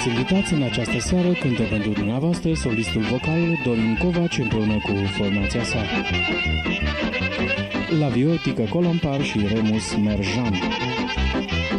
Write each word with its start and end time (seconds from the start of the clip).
Stimați 0.00 0.20
invitați, 0.20 0.52
în 0.52 0.62
această 0.62 0.98
seară 0.98 1.28
cântă 1.28 1.62
pentru 1.62 1.90
dumneavoastră 1.90 2.54
solistul 2.54 3.00
vocal 3.00 3.58
Dorin 3.64 3.98
Covaci 4.02 4.38
împreună 4.38 4.72
cu 4.72 4.92
formația 5.16 5.64
sa. 5.64 5.78
La 7.98 8.08
viotică 8.08 8.62
Colompar 8.62 9.22
și 9.22 9.38
Remus 9.54 9.96
Merjan. 9.96 10.54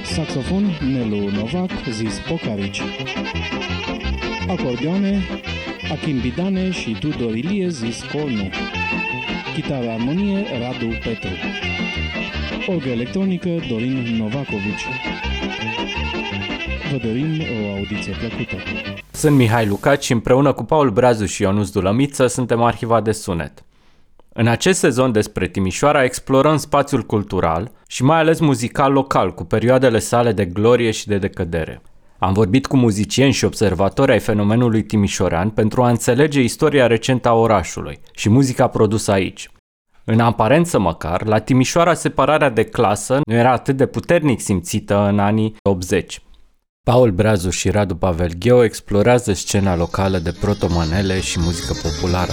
Saxofon 0.03 0.63
Nelu 0.91 1.29
Novac, 1.29 1.71
zis 1.89 2.19
Pocarici. 2.27 2.81
Acordioane 4.47 5.21
Achim 5.91 6.19
Bidane 6.19 6.71
și 6.71 6.97
Tudor 6.99 7.35
Ilie, 7.35 7.67
zis 7.67 8.03
Colnu. 8.03 8.49
Chitară 9.53 9.89
armonie 9.89 10.45
Radu 10.59 10.87
Petru. 10.87 11.31
Orgă 12.67 12.89
electronică 12.89 13.49
Dorin 13.69 14.15
Novacovici. 14.17 14.87
Vă 16.91 16.97
dorim 16.97 17.41
o 17.63 17.73
audiție 17.75 18.13
plăcută. 18.19 18.55
Sunt 19.11 19.35
Mihai 19.35 19.67
Lucaci 19.67 20.03
și 20.03 20.11
împreună 20.11 20.53
cu 20.53 20.63
Paul 20.63 20.89
Brazu 20.89 21.25
și 21.25 21.41
Ionuț 21.41 21.69
Dulămiță 21.69 22.27
suntem 22.27 22.61
Arhiva 22.61 23.01
de 23.01 23.11
Sunet. 23.11 23.63
În 24.33 24.47
acest 24.47 24.79
sezon 24.79 25.11
despre 25.11 25.47
Timișoara 25.47 26.03
explorăm 26.03 26.57
spațiul 26.57 27.01
cultural 27.01 27.71
și 27.87 28.03
mai 28.03 28.17
ales 28.17 28.39
muzical 28.39 28.91
local 28.91 29.33
cu 29.33 29.43
perioadele 29.43 29.99
sale 29.99 30.31
de 30.31 30.45
glorie 30.45 30.91
și 30.91 31.07
de 31.07 31.17
decădere. 31.17 31.81
Am 32.17 32.33
vorbit 32.33 32.67
cu 32.67 32.77
muzicieni 32.77 33.33
și 33.33 33.45
observatori 33.45 34.11
ai 34.11 34.19
fenomenului 34.19 34.83
timișorean 34.83 35.49
pentru 35.49 35.83
a 35.83 35.89
înțelege 35.89 36.41
istoria 36.41 36.87
recentă 36.87 37.27
a 37.29 37.33
orașului 37.33 37.99
și 38.15 38.29
muzica 38.29 38.67
produsă 38.67 39.11
aici. 39.11 39.49
În 40.03 40.19
aparență 40.19 40.79
măcar, 40.79 41.25
la 41.25 41.39
Timișoara 41.39 41.93
separarea 41.93 42.49
de 42.49 42.63
clasă 42.63 43.19
nu 43.25 43.33
era 43.33 43.51
atât 43.51 43.77
de 43.77 43.85
puternic 43.85 44.41
simțită 44.41 45.07
în 45.07 45.19
anii 45.19 45.55
80. 45.61 46.21
Paul 46.83 47.11
Brazu 47.11 47.49
și 47.49 47.69
Radu 47.69 47.95
Pavelgheu 47.95 48.63
explorează 48.63 49.33
scena 49.33 49.75
locală 49.75 50.17
de 50.17 50.31
protomanele 50.31 51.19
și 51.19 51.39
muzică 51.39 51.73
populară. 51.73 52.31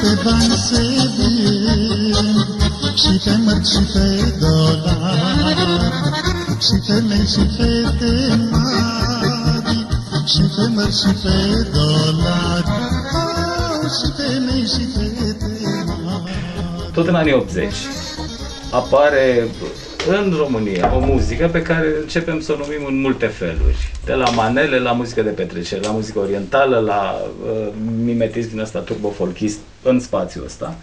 Pe 0.00 0.10
bani 0.24 0.56
se 0.66 0.82
vin. 1.16 1.60
Și 3.00 3.20
pe 3.24 3.36
mărci 3.44 3.66
și 3.66 3.82
pe 3.92 4.34
dolari, 4.40 5.60
și 6.66 6.76
femei 6.86 7.26
și 7.32 7.44
fete 7.56 8.12
mari, 8.50 9.86
și 10.32 10.42
pe 10.54 10.64
mărci 10.74 10.94
și 10.94 11.12
pe 11.22 11.36
dolari, 11.72 12.70
oh, 13.20 13.90
și 13.96 14.08
femei 14.16 14.66
și 14.72 14.84
fete 14.94 15.84
mari. 15.86 16.92
tot 16.92 17.06
în 17.08 17.14
anii 17.14 17.32
80 17.32 17.74
apare 18.70 19.48
în 20.08 20.34
România 20.36 20.96
o 20.96 20.98
muzică 20.98 21.48
pe 21.52 21.62
care 21.62 21.86
începem 22.00 22.40
să 22.40 22.52
o 22.52 22.56
numim 22.56 22.86
în 22.86 23.00
multe 23.00 23.26
feluri. 23.26 23.92
De 24.04 24.12
la 24.12 24.30
manele, 24.30 24.78
la 24.78 24.92
muzică 24.92 25.22
de 25.22 25.30
petrecere, 25.30 25.80
la 25.80 25.90
muzică 25.90 26.18
orientală, 26.18 26.78
la 26.78 27.20
uh, 27.44 27.68
mimetism 28.04 28.48
din 28.50 28.60
ăsta 28.60 28.78
turbofolkist 28.78 29.58
în 29.82 30.00
spațiul 30.00 30.44
ăsta. 30.44 30.74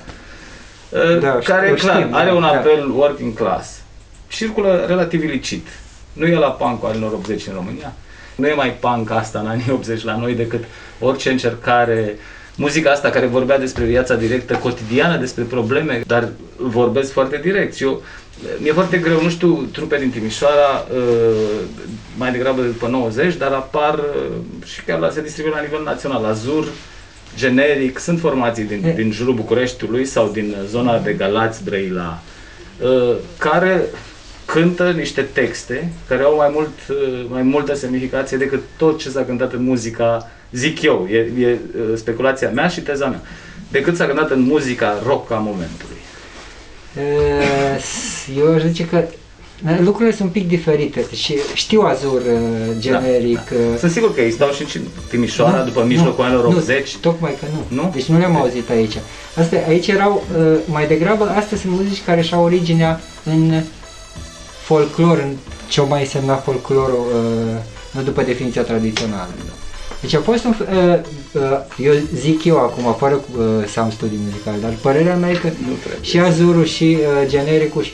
Uh, 0.90 1.20
Da, 1.20 1.38
care, 1.44 1.72
o 1.72 1.74
clar, 1.74 2.02
știm, 2.02 2.14
are 2.14 2.30
da, 2.30 2.36
un 2.36 2.42
da. 2.42 2.48
apel 2.48 2.90
working 2.90 3.34
class. 3.34 3.82
Circulă 4.28 4.86
relativ 4.88 5.24
ilicit. 5.24 5.68
Nu 6.14 6.26
e 6.26 6.36
la 6.36 6.52
punk 6.52 6.84
anilor 6.86 7.12
80 7.12 7.48
în 7.48 7.54
România. 7.54 7.94
Nu 8.36 8.48
e 8.48 8.54
mai 8.54 8.74
punk 8.74 9.12
asta 9.12 9.40
în 9.40 9.48
anii 9.48 9.72
80 9.72 10.04
la 10.04 10.18
noi 10.18 10.34
decât 10.34 10.64
orice 11.00 11.30
încercare 11.30 12.18
Muzica 12.60 12.92
asta 12.92 13.10
care 13.10 13.26
vorbea 13.26 13.60
despre 13.60 13.84
viața 13.84 14.16
directă, 14.16 14.56
cotidiană, 14.56 15.18
despre 15.18 15.44
probleme, 15.44 16.02
dar 16.08 16.30
vorbesc 16.56 17.12
foarte 17.12 17.38
direct. 17.38 17.76
Și 17.76 17.84
eu, 17.84 18.02
mi-e 18.58 18.72
foarte 18.72 18.98
greu, 18.98 19.22
nu 19.22 19.30
știu, 19.30 19.68
trupe 19.72 19.98
din 19.98 20.10
Timișoara, 20.10 20.86
uh, 20.92 21.60
mai 22.18 22.32
degrabă 22.32 22.62
de 22.62 22.68
după 22.68 22.88
90, 22.88 23.36
dar 23.36 23.52
apar 23.52 23.94
uh, 23.94 24.66
și 24.66 24.84
chiar 24.84 25.00
la, 25.00 25.10
se 25.10 25.22
distribuie 25.22 25.54
la 25.56 25.62
nivel 25.62 25.84
național. 25.84 26.26
Azur, 26.26 26.68
generic, 27.38 28.00
sunt 28.00 28.20
formații 28.20 28.64
din, 28.64 28.84
E- 28.86 28.94
din 28.94 29.12
jurul 29.12 29.34
Bucureștiului 29.34 30.06
sau 30.06 30.30
din 30.34 30.56
zona 30.70 31.00
de 31.00 31.12
Galați, 31.14 31.64
Brăila, 31.64 32.20
uh, 32.82 33.16
care 33.38 33.82
cântă 34.46 34.92
niște 34.92 35.22
texte 35.22 35.92
care 36.08 36.24
au 36.24 36.36
mai, 36.36 36.50
mult, 36.54 36.74
uh, 36.90 37.26
mai 37.30 37.42
multă 37.42 37.76
semnificație 37.76 38.38
decât 38.38 38.62
tot 38.78 39.00
ce 39.00 39.10
s-a 39.10 39.24
cântat 39.24 39.54
în 39.54 39.64
muzica, 39.64 40.32
zic 40.52 40.82
eu, 40.82 41.08
e, 41.12 41.18
e 41.18 41.58
uh, 41.80 41.96
speculația 41.96 42.50
mea 42.50 42.68
și 42.68 42.82
teza 42.82 43.08
mea, 43.08 43.22
decât 43.72 43.96
s-a 43.96 44.06
cântat 44.06 44.32
în 44.32 44.42
muzica 44.42 45.02
rock 45.06 45.32
a 45.32 45.36
momentului. 45.36 45.96
Eh, 46.98 47.84
Eu 48.38 48.54
aș 48.54 48.62
zice 48.62 48.86
că 48.86 48.96
eh, 48.96 49.04
lucrurile 49.80 50.16
sunt 50.16 50.28
un 50.28 50.34
pic 50.42 50.48
diferite 50.48 51.06
și 51.16 51.38
știu 51.54 51.82
Azur 51.82 52.22
eh, 52.28 52.76
generic. 52.80 53.40
eh, 53.52 53.78
Sunt 53.80 53.92
sigur 53.92 54.14
că 54.14 54.22
ei 54.22 54.32
stau 54.32 54.50
și 54.52 54.62
în 54.78 54.82
Timișoara 55.10 55.58
nu, 55.58 55.64
după 55.64 55.80
nu, 55.80 55.86
mijlocul 55.86 56.24
anilor 56.24 56.48
nu, 56.50 56.58
80. 56.58 56.96
Tocmai 56.96 57.36
că 57.40 57.46
nu. 57.54 57.82
Nu? 57.82 57.90
Deci 57.94 58.06
nu 58.06 58.18
le-am 58.18 58.36
auzit 58.36 58.70
aici. 58.70 58.98
Astea, 59.36 59.66
aici 59.68 59.88
erau, 59.88 60.24
eh, 60.38 60.58
mai 60.66 60.88
degrabă, 60.88 61.30
astea 61.38 61.58
sunt 61.58 61.72
muzici 61.74 62.04
care 62.06 62.22
și-au 62.22 62.44
originea 62.44 63.00
în 63.24 63.62
folclor, 64.64 65.18
în 65.18 65.36
ce 65.70 65.82
mai 65.82 66.00
însemna 66.02 66.36
folclorul, 66.36 67.06
eh, 67.14 67.62
nu 67.92 68.02
după 68.02 68.22
definiția 68.22 68.62
tradițională. 68.62 69.30
Deci 70.02 70.14
a 70.14 70.20
fost 70.20 70.44
un, 70.46 70.56
f- 70.56 70.70
uh, 70.70 71.00
uh, 71.32 71.42
eu 71.78 71.94
zic 72.16 72.44
eu 72.44 72.58
acum, 72.58 72.96
fără 72.98 73.14
uh, 73.38 73.44
să 73.68 73.80
am 73.80 73.92
studii 73.92 74.20
muzicale, 74.26 74.58
dar 74.62 74.74
părerea 74.82 75.16
mea 75.16 75.30
e 75.30 75.34
că 75.34 75.48
Nu 75.48 75.74
trebuie. 75.84 76.02
și 76.10 76.20
azurul 76.20 76.66
și 76.66 76.98
uh, 77.00 77.28
genericul 77.30 77.84
și 77.84 77.94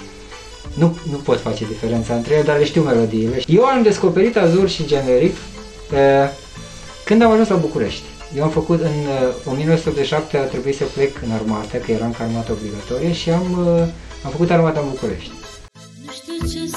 nu, 0.74 0.98
nu 1.12 1.18
pot 1.18 1.40
face 1.40 1.66
diferența 1.66 2.16
între 2.16 2.34
ele, 2.34 2.44
dar 2.44 2.58
le 2.58 2.66
știu 2.66 2.82
melodiile. 2.82 3.42
Eu 3.48 3.64
am 3.64 3.82
descoperit 3.82 4.38
azur 4.38 4.70
și 4.70 4.86
generic 4.86 5.36
uh, 5.92 6.30
când 7.06 7.22
am 7.22 7.32
ajuns 7.32 7.48
la 7.48 7.56
București. 7.56 8.04
Eu 8.36 8.44
am 8.44 8.50
făcut 8.50 8.82
în 8.82 8.88
uh, 8.88 9.52
1987 9.52 10.38
a 10.38 10.42
trebuit 10.42 10.76
să 10.76 10.84
plec 10.84 11.22
în 11.26 11.32
armată, 11.32 11.78
că 11.78 11.92
eram 11.92 12.12
ca 12.12 12.24
armată 12.24 12.52
obligatorie 12.52 13.14
și 13.14 13.30
am, 13.30 13.66
uh, 13.68 13.88
am 14.26 14.32
făcut 14.32 14.50
armata 14.50 14.80
în 14.80 14.90
București. 14.90 15.32
Nu 16.06 16.12
știu 16.12 16.48
ce 16.48 16.68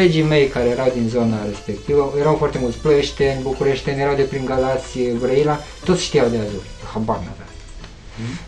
colegii 0.00 0.22
mei 0.22 0.46
care 0.46 0.68
erau 0.68 0.92
din 0.94 1.08
zona 1.08 1.36
respectivă, 1.48 2.12
erau 2.18 2.34
foarte 2.34 2.58
mulți 2.60 2.78
plăieșteni, 2.78 3.42
bucureșteni, 3.42 4.00
erau 4.00 4.14
de 4.14 4.22
prin 4.22 4.44
Galați, 4.44 4.98
Brăila, 5.18 5.60
toți 5.84 6.02
știau 6.02 6.28
de 6.28 6.36
azur. 6.36 6.62
Habar 6.92 7.16
n-aveam. 7.16 7.48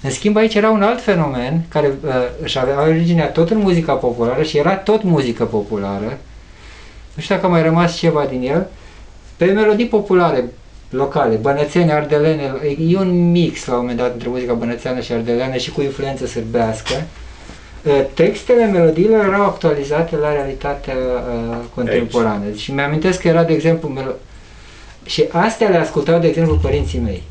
În 0.02 0.10
schimb 0.10 0.36
aici 0.36 0.54
era 0.54 0.70
un 0.70 0.82
alt 0.82 1.02
fenomen 1.02 1.64
care 1.68 1.86
uh, 2.04 2.10
își 2.42 2.58
avea 2.58 2.82
originea 2.82 3.30
tot 3.30 3.50
în 3.50 3.58
muzica 3.58 3.92
populară 3.92 4.42
și 4.42 4.58
era 4.58 4.76
tot 4.76 5.02
muzică 5.02 5.44
populară. 5.44 6.18
Nu 7.14 7.22
știu 7.22 7.34
dacă 7.34 7.46
a 7.46 7.50
mai 7.50 7.62
rămas 7.62 7.96
ceva 7.96 8.24
din 8.24 8.42
el. 8.42 8.66
Pe 9.36 9.44
melodii 9.44 9.86
populare, 9.86 10.44
locale, 10.90 11.34
bănățene, 11.34 11.92
ardelene, 11.92 12.52
e 12.88 12.98
un 12.98 13.30
mix 13.30 13.64
la 13.66 13.72
un 13.74 13.80
moment 13.80 13.98
dat 13.98 14.12
între 14.12 14.28
muzica 14.28 14.52
bănățeană 14.52 15.00
și 15.00 15.12
ardeleană 15.12 15.56
și 15.56 15.70
cu 15.70 15.82
influență 15.82 16.26
sârbească. 16.26 16.94
Uh, 16.94 17.21
Textele, 18.14 18.66
melodiile 18.66 19.14
erau 19.16 19.42
actualizate 19.44 20.16
la 20.16 20.32
realitatea 20.32 20.94
uh, 20.94 21.56
contemporană. 21.74 22.44
Și 22.56 22.72
mi-amintesc 22.72 23.20
că 23.20 23.28
era, 23.28 23.42
de 23.44 23.52
exemplu, 23.52 23.88
melo- 24.00 24.16
și 25.04 25.24
astea 25.30 25.68
le 25.68 25.76
ascultau, 25.76 26.18
de 26.18 26.26
exemplu, 26.28 26.54
părinții 26.54 26.98
mei. 26.98 27.22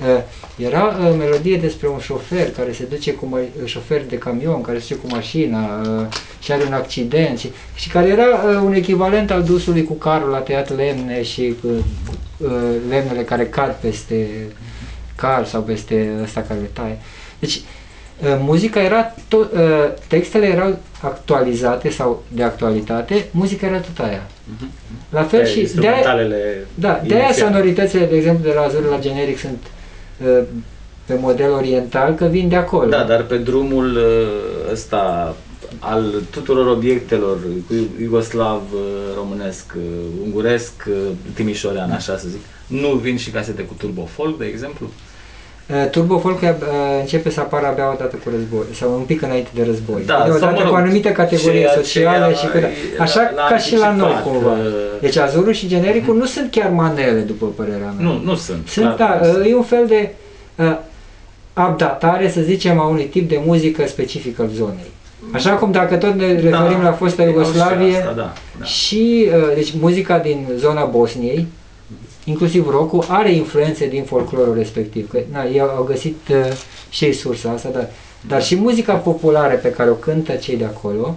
Uh, 0.00 0.20
Era 0.56 0.82
uh, 0.84 1.14
melodie 1.18 1.56
despre 1.56 1.88
un 1.88 1.98
șofer 1.98 2.50
care 2.50 2.72
se 2.72 2.84
duce 2.84 3.12
cu 3.12 3.28
ma- 3.38 3.64
șofer 3.66 4.02
de 4.08 4.18
camion, 4.18 4.60
care 4.60 4.78
se 4.78 4.84
duce 4.94 5.06
cu 5.06 5.14
mașina 5.14 5.80
uh, 5.80 6.06
și 6.42 6.52
are 6.52 6.62
un 6.64 6.72
accident 6.72 7.38
și, 7.38 7.50
și 7.74 7.88
care 7.90 8.08
era 8.08 8.24
uh, 8.26 8.60
un 8.64 8.72
echivalent 8.72 9.30
al 9.30 9.42
dusului 9.42 9.84
cu 9.84 9.92
carul 9.92 10.28
la 10.30 10.38
tăiat 10.38 10.76
lemne 10.76 11.22
și 11.22 11.54
cu 11.62 11.68
uh, 12.36 12.50
lemnele 12.88 13.22
care 13.22 13.46
cad 13.46 13.76
peste 13.80 14.28
car 15.14 15.46
sau 15.46 15.60
peste 15.62 16.12
ăsta 16.22 16.40
care 16.40 16.60
le 16.60 16.70
taie. 16.72 16.98
Deci 17.38 17.54
uh, 17.54 17.62
muzica 18.40 18.80
era 18.80 19.14
tot, 19.28 19.52
uh, 19.52 19.60
textele 20.08 20.46
erau 20.46 20.78
actualizate 21.00 21.90
sau 21.90 22.22
de 22.28 22.42
actualitate, 22.42 23.28
muzica 23.30 23.66
era 23.66 23.78
tot 23.78 24.04
aia. 24.04 24.26
La 25.10 25.22
fel 25.22 25.46
și 25.46 25.54
de 25.54 25.60
aia, 25.60 25.62
Instrumentalele 25.62 26.66
da, 26.74 27.00
de 27.06 27.14
aia 27.14 27.24
inițiale. 27.24 27.52
sonoritățile, 27.52 28.06
de 28.06 28.16
exemplu, 28.16 28.44
de 28.48 28.54
la 28.54 28.60
Azur 28.60 28.88
la 28.90 28.98
generic 28.98 29.38
sunt 29.38 29.62
uh, 30.26 30.42
pe 31.06 31.14
model 31.20 31.50
oriental, 31.50 32.14
că 32.14 32.24
vin 32.24 32.48
de 32.48 32.56
acolo. 32.56 32.88
Da, 32.88 33.02
dar 33.02 33.22
pe 33.22 33.36
drumul 33.36 33.96
uh, 33.96 34.72
ăsta 34.72 35.34
al 35.78 36.22
tuturor 36.30 36.66
obiectelor 36.66 37.38
cu 37.66 37.74
iugoslav, 38.00 38.62
uh, 38.72 38.80
românesc, 39.16 39.72
uh, 39.76 39.82
unguresc, 40.24 40.72
uh, 40.88 40.94
timișorean, 41.34 41.90
așa 41.90 42.18
să 42.18 42.28
zic, 42.28 42.40
nu 42.66 42.88
vin 42.88 43.16
și 43.16 43.30
casete 43.30 43.62
cu 43.62 43.74
turbo 43.78 44.04
folk, 44.04 44.38
de 44.38 44.44
exemplu? 44.44 44.90
Uh, 45.70 45.90
Turbo 45.90 46.18
Folk 46.18 46.40
uh, 46.42 46.48
începe 47.00 47.30
să 47.30 47.40
apară 47.40 47.66
abia 47.66 47.92
odată 47.92 48.16
cu 48.24 48.30
război, 48.30 48.64
sau 48.72 48.92
un 48.94 49.02
pic 49.02 49.22
înainte 49.22 49.48
de 49.54 49.64
război. 49.64 50.02
Da, 50.06 50.14
Vine 50.14 50.28
sau, 50.28 50.36
odată 50.36 50.54
mă 50.54 50.60
rog, 50.60 50.68
cu 50.70 50.74
anumite 50.76 51.12
categorii 51.12 51.58
ceea 51.60 51.72
ce 51.72 51.76
sociale 51.76 52.16
era- 52.16 52.30
și 52.32 52.46
cu... 52.46 52.56
Așa 52.98 53.32
l-a 53.36 53.46
ca 53.48 53.58
și 53.58 53.76
la 53.76 53.92
noi 53.92 54.06
anticipat, 54.12 54.32
cumva. 54.32 54.50
uh, 54.50 55.00
Deci 55.00 55.16
Azurul 55.16 55.52
și 55.52 55.66
genericul 55.68 56.16
nu 56.16 56.24
sunt 56.26 56.50
chiar 56.50 56.70
manele, 56.70 57.20
după 57.20 57.46
părerea 57.46 57.94
mea. 57.98 58.06
Nu, 58.08 58.20
nu 58.24 58.34
sunt. 58.34 58.68
Sunt, 58.68 58.96
clar 58.96 59.10
da, 59.10 59.18
că 59.18 59.26
nu 59.26 59.32
sunt. 59.32 59.46
e 59.46 59.54
un 59.54 59.62
fel 59.62 59.86
de 59.86 60.10
uh, 60.54 60.76
updatare, 61.68 62.30
să 62.30 62.40
zicem, 62.40 62.80
a 62.80 62.86
unui 62.86 63.04
tip 63.04 63.28
de 63.28 63.40
muzică 63.46 63.86
specific 63.86 64.40
al 64.40 64.48
zonei. 64.54 64.90
Așa 65.32 65.50
cum 65.50 65.72
dacă 65.72 65.96
tot 65.96 66.14
ne 66.14 66.26
referim 66.26 66.82
la 66.82 66.92
fosta 66.92 67.22
e 67.22 67.24
ca 67.24 67.30
și 67.30 67.36
Iugoslavie, 67.36 67.96
asta, 67.96 68.12
da, 68.16 68.32
da. 68.58 68.64
și 68.64 69.28
uh, 69.36 69.54
deci 69.54 69.72
muzica 69.80 70.18
din 70.18 70.46
zona 70.56 70.84
Bosniei, 70.84 71.46
inclusiv 72.24 72.68
rock 72.68 73.04
are 73.08 73.32
influențe 73.32 73.88
din 73.88 74.04
folclorul 74.04 74.54
respectiv. 74.54 75.10
Că, 75.10 75.18
na, 75.32 75.44
ei 75.44 75.60
au 75.60 75.82
găsit 75.82 76.16
uh, 76.30 76.52
și 76.90 77.04
ei 77.04 77.12
sursa 77.12 77.50
asta, 77.50 77.68
dar, 77.68 77.90
dar 78.28 78.42
și 78.42 78.56
muzica 78.56 78.94
populară 78.94 79.54
pe 79.54 79.70
care 79.70 79.90
o 79.90 79.94
cântă 79.94 80.32
cei 80.32 80.56
de 80.56 80.64
acolo 80.64 81.16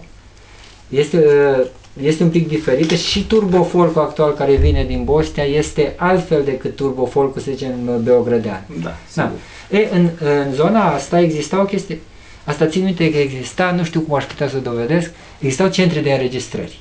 este, 0.89 1.17
uh, 1.17 1.65
este 2.01 2.23
un 2.23 2.29
pic 2.29 2.47
diferită 2.47 2.95
și 2.95 3.27
turbofolcul 3.27 4.01
actual 4.01 4.33
care 4.33 4.55
vine 4.55 4.83
din 4.83 5.03
Bosnia 5.03 5.43
este 5.43 5.93
altfel 5.97 6.43
decât 6.43 6.75
turbofolcul, 6.75 7.41
să 7.41 7.51
zicem, 7.51 8.01
beogrădean. 8.03 8.63
Da, 8.81 8.83
Da. 8.83 8.95
sigur. 9.09 9.39
E, 9.69 9.87
în, 9.91 10.09
în 10.19 10.53
zona 10.53 10.93
asta 10.93 11.19
exista 11.19 11.61
o 11.61 11.63
chestie, 11.63 11.99
asta 12.43 12.65
țin 12.65 12.83
minte 12.83 13.11
că 13.11 13.17
exista, 13.17 13.71
nu 13.71 13.83
știu 13.83 13.99
cum 13.99 14.15
aș 14.15 14.23
putea 14.23 14.47
să 14.47 14.57
o 14.57 14.59
dovedesc, 14.59 15.11
existau 15.39 15.67
centre 15.69 15.99
de 15.99 16.11
înregistrări. 16.11 16.79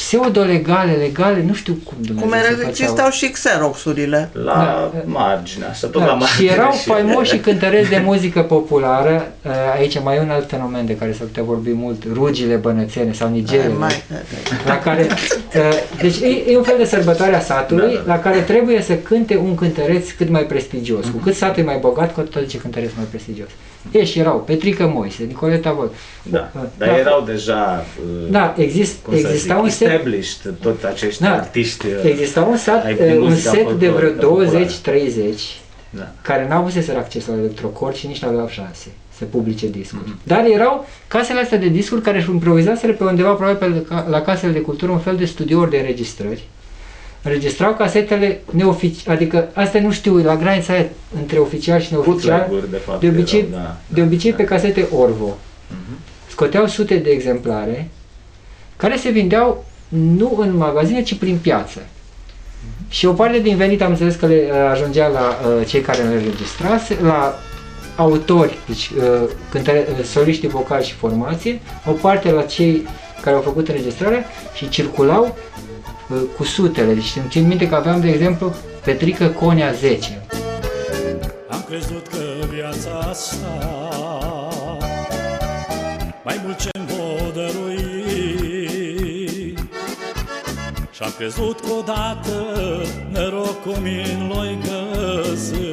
Pseudo-legale, 0.00 0.92
legale, 0.92 1.44
nu 1.46 1.54
știu 1.54 1.78
cum 1.84 1.96
Dumnezeu 2.00 2.28
Cum 2.28 2.38
se 2.38 2.44
era, 2.44 2.54
făceau. 2.56 2.68
existau 2.68 3.10
și 3.10 3.28
Xerox-urile. 3.30 4.28
La 4.32 4.42
Da. 4.52 5.02
margine, 5.04 5.64
așa, 5.64 5.86
tot 5.86 6.00
la 6.00 6.06
Da, 6.06 6.12
margine. 6.12 6.48
și 6.48 6.54
erau 6.54 6.72
și- 6.72 6.84
faimoși 6.84 7.30
și 7.32 7.38
cântăreți 7.38 7.88
de 7.88 8.02
muzică 8.04 8.42
populară. 8.42 9.32
Uh, 9.44 9.50
Aici 9.78 10.02
mai 10.02 10.16
e 10.16 10.20
un 10.20 10.30
alt 10.30 10.48
fenomen 10.48 10.86
de 10.86 10.96
care 10.96 11.12
s-ar 11.12 11.26
putea 11.26 11.42
vorbi 11.42 11.70
mult, 11.72 12.02
rugile 12.12 12.54
bănățene 12.54 13.12
sau 13.12 13.28
nigeriene. 13.30 13.72
Mai, 13.78 14.02
la 14.66 14.78
care, 14.78 15.06
uh, 15.56 15.60
deci 16.00 16.16
e, 16.20 16.50
e 16.52 16.56
un 16.56 16.62
fel 16.62 16.76
de 16.78 16.84
sărbătoare 16.84 17.34
a 17.36 17.40
satului 17.40 17.94
Da, 17.94 18.02
da. 18.06 18.14
la 18.14 18.18
care 18.20 18.40
trebuie 18.40 18.82
să 18.82 18.94
cânte 18.94 19.36
un 19.36 19.54
cântăreț 19.54 20.10
cât 20.10 20.28
mai 20.28 20.42
prestigios. 20.42 21.04
Cu 21.04 21.16
cât 21.22 21.34
satul 21.34 21.62
e 21.62 21.66
mai 21.66 21.78
bogat, 21.80 22.14
cu 22.14 22.20
atât 22.20 22.36
aduce 22.36 22.58
cântăreț 22.58 22.90
mai 22.96 23.04
prestigios. 23.10 23.48
E 23.90 24.04
și 24.04 24.18
erau 24.18 24.38
Petrică 24.38 24.86
Moise, 24.94 25.24
Nicoleta 25.24 25.72
Vol. 25.72 25.90
Da, 26.22 26.50
Uh, 26.54 26.60
dar 26.78 26.88
da. 26.88 26.98
erau 26.98 27.20
deja 27.26 27.84
uh, 28.24 28.30
Da, 28.30 28.54
exist, 28.56 28.96
cum 29.02 29.14
să 29.14 29.28
exista 29.28 29.54
zic, 29.54 29.62
un 29.62 29.68
set, 29.70 29.88
established 29.90 30.54
tot 30.60 30.84
acești 30.84 31.22
Da. 31.22 31.32
artiști. 31.32 31.86
uh, 31.86 31.92
exista 32.04 32.42
un, 32.42 32.56
sat, 32.56 32.84
ai 32.84 32.92
uh, 32.92 32.98
prin 32.98 33.16
un 33.16 33.28
muzica 33.28 33.50
set 33.50 33.70
de 33.72 33.88
vreo 33.88 34.08
folclorică 34.10 34.70
20-30 34.90 35.60
Da. 35.90 36.08
care 36.22 36.46
n-au 36.48 36.58
avut 36.58 36.88
acces 36.96 37.26
la 37.26 37.34
electrocord 37.34 37.94
și 37.94 38.06
nici 38.06 38.22
n-aveau 38.22 38.48
șanse 38.48 38.88
să 39.18 39.24
publice 39.24 39.68
discuri. 39.68 40.14
Dar 40.22 40.44
erau 40.44 40.86
casele 41.08 41.40
astea 41.40 41.58
de 41.58 41.68
discuri 41.68 42.00
care 42.02 42.18
își 42.18 42.30
improvizaseră 42.30 42.92
pe 42.92 43.04
undeva 43.04 43.28
aproape 43.28 43.64
pe 43.64 43.84
la, 43.88 44.06
la 44.08 44.20
casele 44.22 44.52
de 44.52 44.60
cultură 44.60 44.92
un 44.92 44.98
fel 44.98 45.16
de 45.16 45.24
studiouri 45.24 45.70
de 45.70 45.76
înregistrări. 45.76 46.44
Înregistrau 47.26 47.74
casetele 47.74 48.40
neoficiale, 48.50 49.16
adică 49.16 49.48
astea 49.52 49.80
nu 49.80 49.92
știu, 49.92 50.16
la 50.16 50.36
granița 50.36 50.72
aia 50.72 50.86
între 51.20 51.38
oficial 51.38 51.80
și 51.80 51.92
neoficial, 51.92 52.38
Bootleg-uri, 52.38 52.70
de 52.70 52.76
fapt, 52.76 53.00
de 53.00 53.08
obicei, 53.08 53.38
erau, 53.38 53.50
da, 53.50 53.76
de 53.86 54.00
da, 54.00 54.06
obicei 54.06 54.30
da. 54.30 54.36
pe 54.36 54.44
casete 54.44 54.86
Orvo. 54.92 55.36
Mhm. 55.68 55.98
Scoteau 56.28 56.66
sute 56.66 56.96
de 56.96 57.10
exemplare 57.10 57.88
care 58.76 58.96
se 58.96 59.10
vindeau 59.10 59.64
nu 59.88 60.36
în 60.40 60.56
magazine, 60.56 61.02
ci 61.02 61.14
prin 61.14 61.38
piață. 61.42 61.86
Și 62.88 63.06
o 63.06 63.12
parte 63.12 63.38
din 63.38 63.56
venit 63.56 63.82
am 63.82 63.90
înțeles 63.90 64.14
că 64.14 64.26
le 64.26 64.48
uh, 64.50 64.56
ajungea 64.70 65.06
la 65.06 65.20
uh, 65.20 65.66
cei 65.66 65.80
care 65.80 66.02
le 66.02 66.14
înregistrase, 66.14 66.98
la 67.02 67.38
autori, 67.96 68.58
deci 68.66 68.90
uh, 68.96 69.28
cântare, 69.50 69.86
uh, 69.98 70.04
soliștii 70.04 70.48
vocali 70.48 70.84
și 70.84 70.94
formație, 70.94 71.60
o 71.86 71.92
parte 71.92 72.30
la 72.30 72.42
cei 72.42 72.86
care 73.22 73.36
au 73.36 73.42
făcut 73.42 73.68
înregistrarea 73.68 74.24
și 74.54 74.68
circulau 74.68 75.24
uh, 75.24 75.65
cu 76.36 76.44
sutele. 76.44 76.94
Deci 76.94 77.16
îmi 77.16 77.28
țin 77.30 77.46
minte 77.46 77.68
că 77.68 77.74
aveam, 77.74 78.00
de 78.00 78.08
exemplu, 78.08 78.54
Petrică 78.84 79.26
Conea 79.26 79.72
10. 79.72 80.26
Am 81.50 81.64
crezut 81.68 82.06
că 82.06 82.18
viața 82.54 82.98
asta 82.98 83.58
Mai 86.24 86.40
mult 86.44 86.58
ce 86.58 86.68
mi 86.78 87.32
dărui 87.34 88.74
Și-am 90.90 91.12
crezut 91.16 91.60
că 91.60 91.66
odată 91.78 92.56
Norocul 93.12 93.76
mi 93.82 94.28
l-oi 94.28 94.58
găsit 94.62 95.64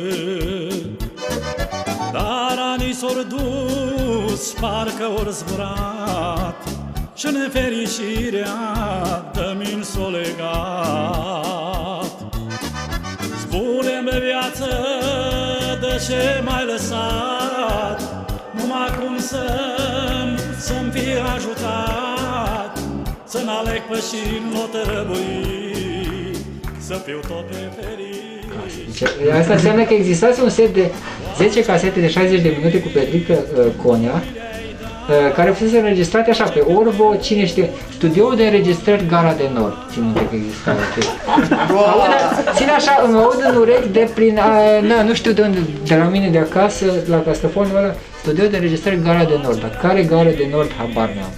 Dar 2.12 2.58
anii 2.74 2.94
s-or 2.94 3.26
dus 3.30 4.52
Parcă 4.52 5.10
ori 5.20 5.32
zburat 5.32 6.83
Și 7.24 7.30
nefericirea 7.31 8.56
De-mi 9.34 9.84
s-o 9.84 10.10
legat. 10.10 12.16
Spune-mi 13.42 14.20
viață 14.27 14.70
de 15.82 16.01
ce 16.08 16.42
m-ai 16.46 16.65
lăsat. 16.65 18.00
Numai 18.60 18.89
cum 19.00 19.18
să-mi, 19.18 20.39
să-mi 20.60 20.92
fie 20.92 21.20
ajutat. 21.36 22.80
Să 23.25 23.42
n-aleg 23.46 23.82
pe 23.89 23.96
și 23.96 24.22
n-o 24.53 24.65
tărăbui 24.72 26.36
Să 26.80 27.01
fiu 27.06 27.20
tot 27.27 27.46
preferit 27.46 28.22
Deci, 28.86 29.32
asta 29.32 29.53
înseamnă 29.53 29.84
că 29.84 29.94
existase 29.94 30.42
un 30.42 30.50
set 30.50 30.74
de 30.74 30.92
10 31.38 31.63
casete 31.63 32.00
de 32.00 32.10
60 32.10 32.42
de 32.42 32.53
minute 32.58 32.82
cu 32.82 32.88
Petrică 32.94 33.34
uh, 33.34 33.65
Conea, 33.84 34.13
uh, 34.13 34.43
care 35.36 35.51
fusese 35.51 35.77
înregistrate 35.77 36.29
așa 36.29 36.43
pe 36.43 36.60
Orvo, 36.60 37.15
cine 37.15 37.45
știe, 37.45 37.69
studioul 37.93 38.36
de 38.36 38.43
înregistrări 38.43 39.05
Gara 39.05 39.33
de 39.33 39.50
Nord, 39.53 39.75
țin 39.91 40.03
minte 40.03 40.19
că 40.29 40.36
exista 40.36 40.72
o 40.72 40.93
chestie. 40.93 41.13
Aud, 41.91 42.12
țin 42.55 42.69
așa, 42.69 43.03
îmi 43.07 43.17
aud 43.17 43.45
în 43.50 43.55
urechi 43.55 43.89
de 43.91 44.10
prin, 44.13 44.38
uh, 44.38 44.89
na, 44.89 45.03
nu 45.03 45.13
știu 45.13 45.31
de 45.31 45.41
unde, 45.41 45.60
de 45.86 45.95
la 45.95 46.03
mine 46.03 46.29
de 46.29 46.38
acasă, 46.38 46.86
la 47.05 47.22
castofonul 47.22 47.77
ăla, 47.77 47.93
studioul 48.22 48.50
de 48.50 48.55
înregistrări 48.55 49.01
Gara 49.01 49.24
de 49.24 49.39
Nord, 49.43 49.60
dar 49.60 49.79
care 49.81 50.03
Gara 50.03 50.29
de 50.29 50.48
Nord, 50.51 50.72
habar 50.77 51.10
n-am. 51.15 51.31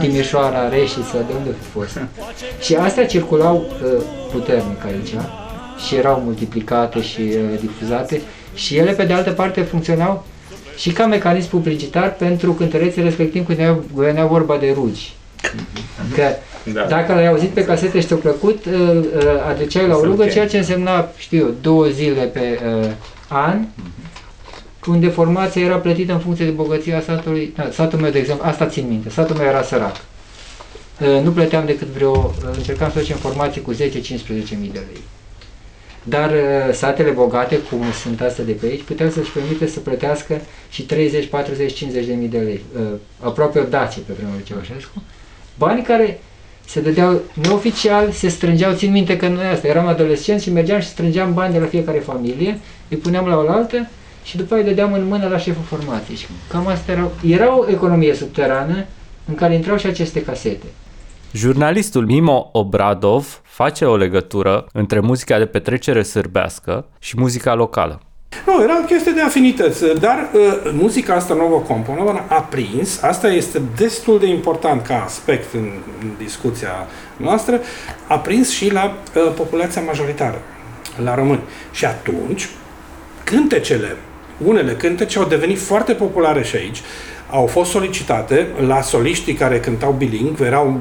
Timișoara, 0.00 0.68
Reșița, 0.68 1.18
de 1.26 1.32
unde 1.38 1.50
a 1.50 1.64
fost. 1.72 2.00
Și 2.60 2.74
astea 2.74 3.06
circulau 3.06 3.56
uh, 3.56 4.02
puternic 4.32 4.84
aici 4.84 5.14
și 5.86 5.94
erau 5.94 6.22
multiplicate 6.24 7.02
și 7.02 7.20
uh, 7.20 7.58
difuzate 7.60 8.20
și 8.54 8.76
ele 8.76 8.92
pe 8.92 9.04
de 9.04 9.12
altă 9.12 9.30
parte 9.30 9.60
funcționau 9.60 10.24
și 10.76 10.90
ca 10.92 11.06
mecanism 11.06 11.48
publicitar 11.48 12.14
pentru 12.14 12.52
cântăreții 12.52 13.02
respectiv 13.02 13.46
când 13.46 13.58
venea, 13.58 13.78
venea 13.94 14.26
vorba 14.26 14.56
de 14.56 14.72
rugi. 14.74 15.12
Că 16.14 16.22
Da. 16.72 16.82
dacă 16.84 17.12
l-ai 17.12 17.26
auzit 17.26 17.48
pe 17.48 17.64
casete 17.64 18.00
și 18.00 18.06
ți-a 18.06 18.16
plăcut, 18.16 18.64
îl 18.64 18.98
uh, 19.16 19.22
aduceai 19.50 19.86
la 19.86 19.94
o 19.94 19.98
Să-l 19.98 20.06
rugă, 20.08 20.20
chemi. 20.22 20.32
ceea 20.32 20.48
ce 20.48 20.56
însemna, 20.58 21.08
știu 21.16 21.38
eu, 21.38 21.54
două 21.60 21.86
zile 21.86 22.22
pe 22.22 22.58
uh, 22.82 22.90
an, 23.28 23.58
unde 24.86 25.08
formația 25.08 25.62
era 25.62 25.76
plătită 25.76 26.12
în 26.12 26.18
funcție 26.18 26.44
de 26.44 26.50
bogăția 26.50 27.00
satului. 27.00 27.52
Da, 27.56 27.68
satul 27.72 27.98
meu, 27.98 28.10
de 28.10 28.18
exemplu, 28.18 28.46
asta 28.46 28.66
țin 28.66 28.86
minte, 28.88 29.10
satul 29.10 29.36
meu 29.36 29.46
era 29.46 29.62
sărac. 29.62 29.96
Uh, 31.00 31.20
Nu 31.22 31.30
plăteam 31.30 31.64
decât 31.66 31.86
vreo, 31.88 32.10
uh, 32.38 32.48
încercam 32.56 32.90
să 32.92 32.98
facem 32.98 33.16
formații 33.16 33.60
cu 33.62 33.72
10-15 33.72 33.76
mii 34.60 34.70
de 34.72 34.78
lei. 34.92 35.02
Dar 36.04 36.30
uh, 36.30 36.72
satele 36.72 37.10
bogate, 37.10 37.58
cum 37.58 37.82
sunt 38.02 38.20
astea 38.20 38.44
de 38.44 38.52
pe 38.52 38.66
aici, 38.66 38.82
puteau 38.82 39.10
să-și 39.10 39.30
permite 39.30 39.66
să 39.66 39.80
plătească 39.80 40.40
și 40.70 40.82
30, 40.82 41.26
40, 41.26 41.72
50 41.72 42.06
de 42.06 42.14
mii 42.14 42.28
de 42.28 42.38
lei. 42.38 42.60
Uh, 42.76 42.82
Aproape 43.20 43.58
o 43.58 43.62
dacie 43.62 44.02
pe 44.06 44.12
vremea 44.12 44.32
lui 44.34 44.44
Ceaușescu. 44.44 45.02
Bani 45.58 45.82
care 45.82 46.20
se 46.66 46.80
dădeau 46.80 47.20
neoficial, 47.32 48.10
se 48.10 48.28
strângeau, 48.28 48.74
țin 48.74 48.90
minte 48.92 49.16
că 49.16 49.28
noi 49.28 49.46
asta, 49.46 49.66
eram 49.66 49.86
adolescenți 49.86 50.44
și 50.44 50.52
mergeam 50.52 50.80
și 50.80 50.88
strângeam 50.88 51.34
bani 51.34 51.52
de 51.52 51.58
la 51.58 51.66
fiecare 51.66 51.98
familie, 51.98 52.60
îi 52.88 52.96
puneam 52.96 53.26
la 53.26 53.36
oaltă 53.36 53.88
și 54.24 54.36
după 54.36 54.54
aia 54.54 54.62
îi 54.62 54.68
dădeam 54.68 54.92
în 54.92 55.04
mână 55.06 55.28
la 55.28 55.38
șeful 55.38 55.64
formației. 55.64 56.16
Și 56.16 56.26
cam 56.48 56.66
asta 56.66 56.92
era, 56.92 57.10
era 57.26 57.58
o 57.58 57.70
economie 57.70 58.14
subterană 58.14 58.84
în 59.28 59.34
care 59.34 59.54
intrau 59.54 59.76
și 59.76 59.86
aceste 59.86 60.22
casete. 60.22 60.66
Jurnalistul 61.36 62.04
Mimo 62.06 62.50
Obradov 62.52 63.40
face 63.42 63.84
o 63.84 63.96
legătură 63.96 64.66
între 64.72 65.00
muzica 65.00 65.38
de 65.38 65.46
petrecere 65.46 66.02
sârbească 66.02 66.86
și 66.98 67.14
muzica 67.18 67.54
locală. 67.54 68.00
Nu, 68.46 68.62
era 68.62 68.80
o 68.82 68.84
chestie 68.84 69.12
de 69.12 69.20
afinități, 69.20 69.84
dar 70.00 70.30
uh, 70.34 70.72
muzica 70.72 71.14
asta 71.14 71.34
nouă 71.34 71.58
componovă 71.58 72.24
a 72.28 72.40
prins, 72.40 73.02
asta 73.02 73.28
este 73.28 73.62
destul 73.76 74.18
de 74.18 74.26
important 74.26 74.82
ca 74.82 75.02
aspect 75.02 75.54
în, 75.54 75.68
în 76.00 76.08
discuția 76.18 76.86
noastră, 77.16 77.60
a 78.06 78.18
prins 78.18 78.50
și 78.50 78.72
la 78.72 78.84
uh, 79.14 79.32
populația 79.36 79.82
majoritară, 79.82 80.40
la 81.04 81.14
români. 81.14 81.42
Și 81.72 81.84
atunci, 81.84 82.48
cântecele, 83.24 83.96
unele 84.44 84.72
cântece 84.72 85.18
au 85.18 85.24
devenit 85.24 85.60
foarte 85.60 85.92
populare 85.92 86.42
și 86.42 86.56
aici, 86.56 86.82
au 87.30 87.46
fost 87.46 87.70
solicitate 87.70 88.48
la 88.66 88.80
soliștii 88.80 89.34
care 89.34 89.60
cântau 89.60 89.92
bilingv, 89.92 90.40
erau 90.40 90.80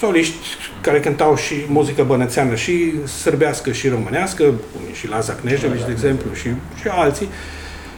soliști 0.00 0.46
care 0.80 1.00
cântau 1.00 1.36
și 1.36 1.54
muzică 1.68 2.02
bănățeană 2.02 2.54
și 2.54 3.06
sârbească 3.06 3.72
și 3.72 3.88
românească, 3.88 4.42
cum 4.44 4.80
e 4.90 4.94
și 4.94 5.08
Laza 5.08 5.32
Knežević, 5.32 5.84
de 5.84 5.90
exemplu, 5.90 6.32
și, 6.34 6.48
și 6.80 6.88
alții. 6.88 7.28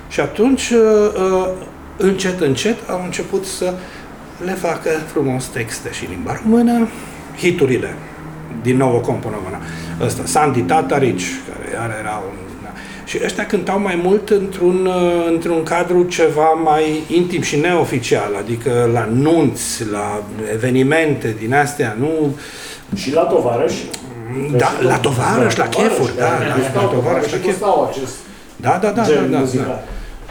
Și 0.09 0.21
atunci, 0.21 0.71
uh, 0.71 1.13
uh, 1.15 1.49
încet, 1.97 2.41
încet, 2.41 2.77
au 2.89 3.03
început 3.05 3.45
să 3.45 3.75
le 4.45 4.53
facă 4.53 4.91
frumos 5.07 5.45
texte 5.45 5.93
și 5.93 6.05
în 6.05 6.11
limba 6.11 6.41
română, 6.43 6.89
hiturile 7.39 7.95
din 8.63 8.77
nou 8.77 8.95
o 8.97 9.01
componovă. 9.01 9.61
Ăsta, 10.01 10.23
Sandy 10.25 10.61
Tatarici, 10.61 11.27
care 11.49 11.71
iar 11.73 11.99
era 12.01 12.23
un 12.31 12.42
și 13.12 13.21
ăștia 13.25 13.47
cântau 13.47 13.78
mai 13.81 14.00
mult 14.02 14.31
într-un, 14.31 14.87
uh, 14.87 15.26
într-un 15.31 15.62
cadru 15.62 16.02
ceva 16.02 16.49
mai 16.64 17.02
intim 17.09 17.42
și 17.42 17.57
neoficial, 17.57 18.35
adică 18.38 18.90
la 18.92 19.09
nunți, 19.12 19.90
la 19.90 20.23
evenimente 20.52 21.37
din 21.38 21.54
astea, 21.54 21.97
nu... 21.99 22.37
Și 22.95 23.12
la 23.12 23.23
tovarăș? 23.23 23.73
Da, 24.57 24.73
la 24.83 24.97
tovarăș, 24.97 25.57
la 25.57 25.69
chefuri, 25.69 26.16
da, 26.16 26.25
la, 26.25 26.81
la 26.81 26.88
tovarăș, 26.88 27.31
la 27.31 27.38
chefuri. 27.38 27.78
Da, 28.57 28.78
da, 28.83 28.90
da, 28.90 29.02
da, 29.02 29.21
da, 29.31 29.38
da. 29.54 29.83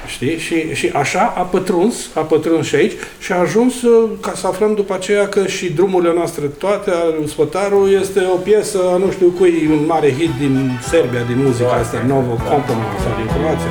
Știi? 0.07 0.37
Și, 0.37 0.73
și 0.73 0.89
așa 0.93 1.33
a 1.37 1.41
pătruns, 1.41 1.95
a 2.15 2.19
pătruns 2.19 2.67
și 2.67 2.75
aici 2.75 2.93
și 3.19 3.31
a 3.31 3.35
ajuns 3.35 3.81
uh, 3.81 4.09
ca 4.21 4.33
să 4.35 4.47
aflăm 4.47 4.73
după 4.75 4.93
aceea 4.93 5.27
că 5.27 5.47
și 5.47 5.73
drumurile 5.73 6.13
noastre 6.13 6.45
toate 6.45 6.89
al 6.89 7.15
lui 7.17 7.27
Spătaru 7.27 7.87
este 7.87 8.19
o 8.33 8.35
piesă, 8.35 8.77
nu 8.77 9.11
știu 9.11 9.29
cui, 9.29 9.69
un 9.71 9.85
mare 9.85 10.13
hit 10.13 10.31
din 10.39 10.79
Serbia, 10.89 11.21
din 11.27 11.43
muzica 11.43 11.71
asta, 11.71 12.03
Novo 12.07 12.33
Company 12.49 12.83
sau 13.03 13.13
din 13.17 13.27
Croația. 13.33 13.69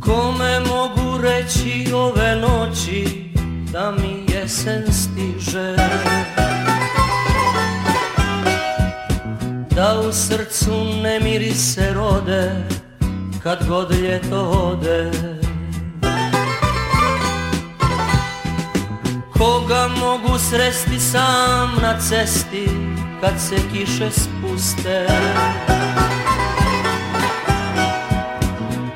Come 0.00 0.62
mogu 0.64 1.20
reći 1.20 1.92
ove 1.92 2.38
noći 2.40 3.30
da 3.72 3.90
mi 3.90 4.24
jesen 4.32 4.84
stiže 4.92 5.74
Da 9.74 10.02
u 10.08 10.12
srcu 10.12 11.00
nemiri 11.02 11.52
se 11.54 11.92
rode 11.94 12.66
kad 13.46 13.68
god 13.68 13.90
ljeto 13.90 14.50
ode 14.50 15.10
Koga 19.38 19.88
mogu 19.88 20.38
sresti 20.38 21.00
sam 21.00 21.78
na 21.82 22.00
cesti 22.00 22.68
kad 23.20 23.32
se 23.40 23.56
kiše 23.72 24.10
spuste? 24.10 25.06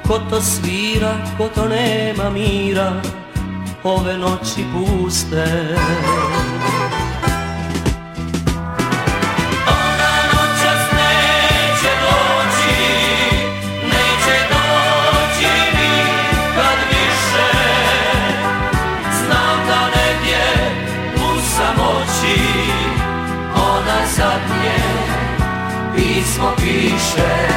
Ko 0.06 0.20
to 0.30 0.40
svira, 0.40 1.14
ko 1.38 1.48
to 1.54 1.68
nema 1.68 2.30
mira 2.30 3.02
ove 3.84 4.18
noći 4.18 4.64
puste 4.72 5.76
pismo 26.40 26.56
piše 26.56 27.49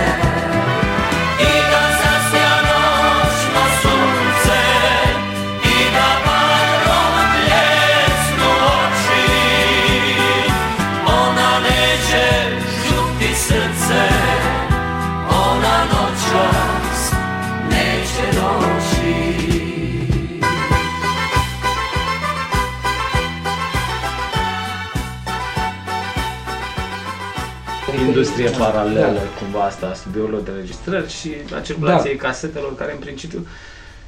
industrie 28.13 28.50
paralelă, 28.50 29.00
Da. 29.13 29.39
cumva 29.39 29.63
asta, 29.63 29.86
a 29.91 29.93
studiourilor 29.93 30.41
de 30.41 30.51
registrări 30.60 31.10
și 31.12 31.29
a 31.58 31.60
circulației 31.60 32.15
casetelor, 32.15 32.75
care 32.75 32.91
în 32.91 32.98
principiu, 33.00 33.48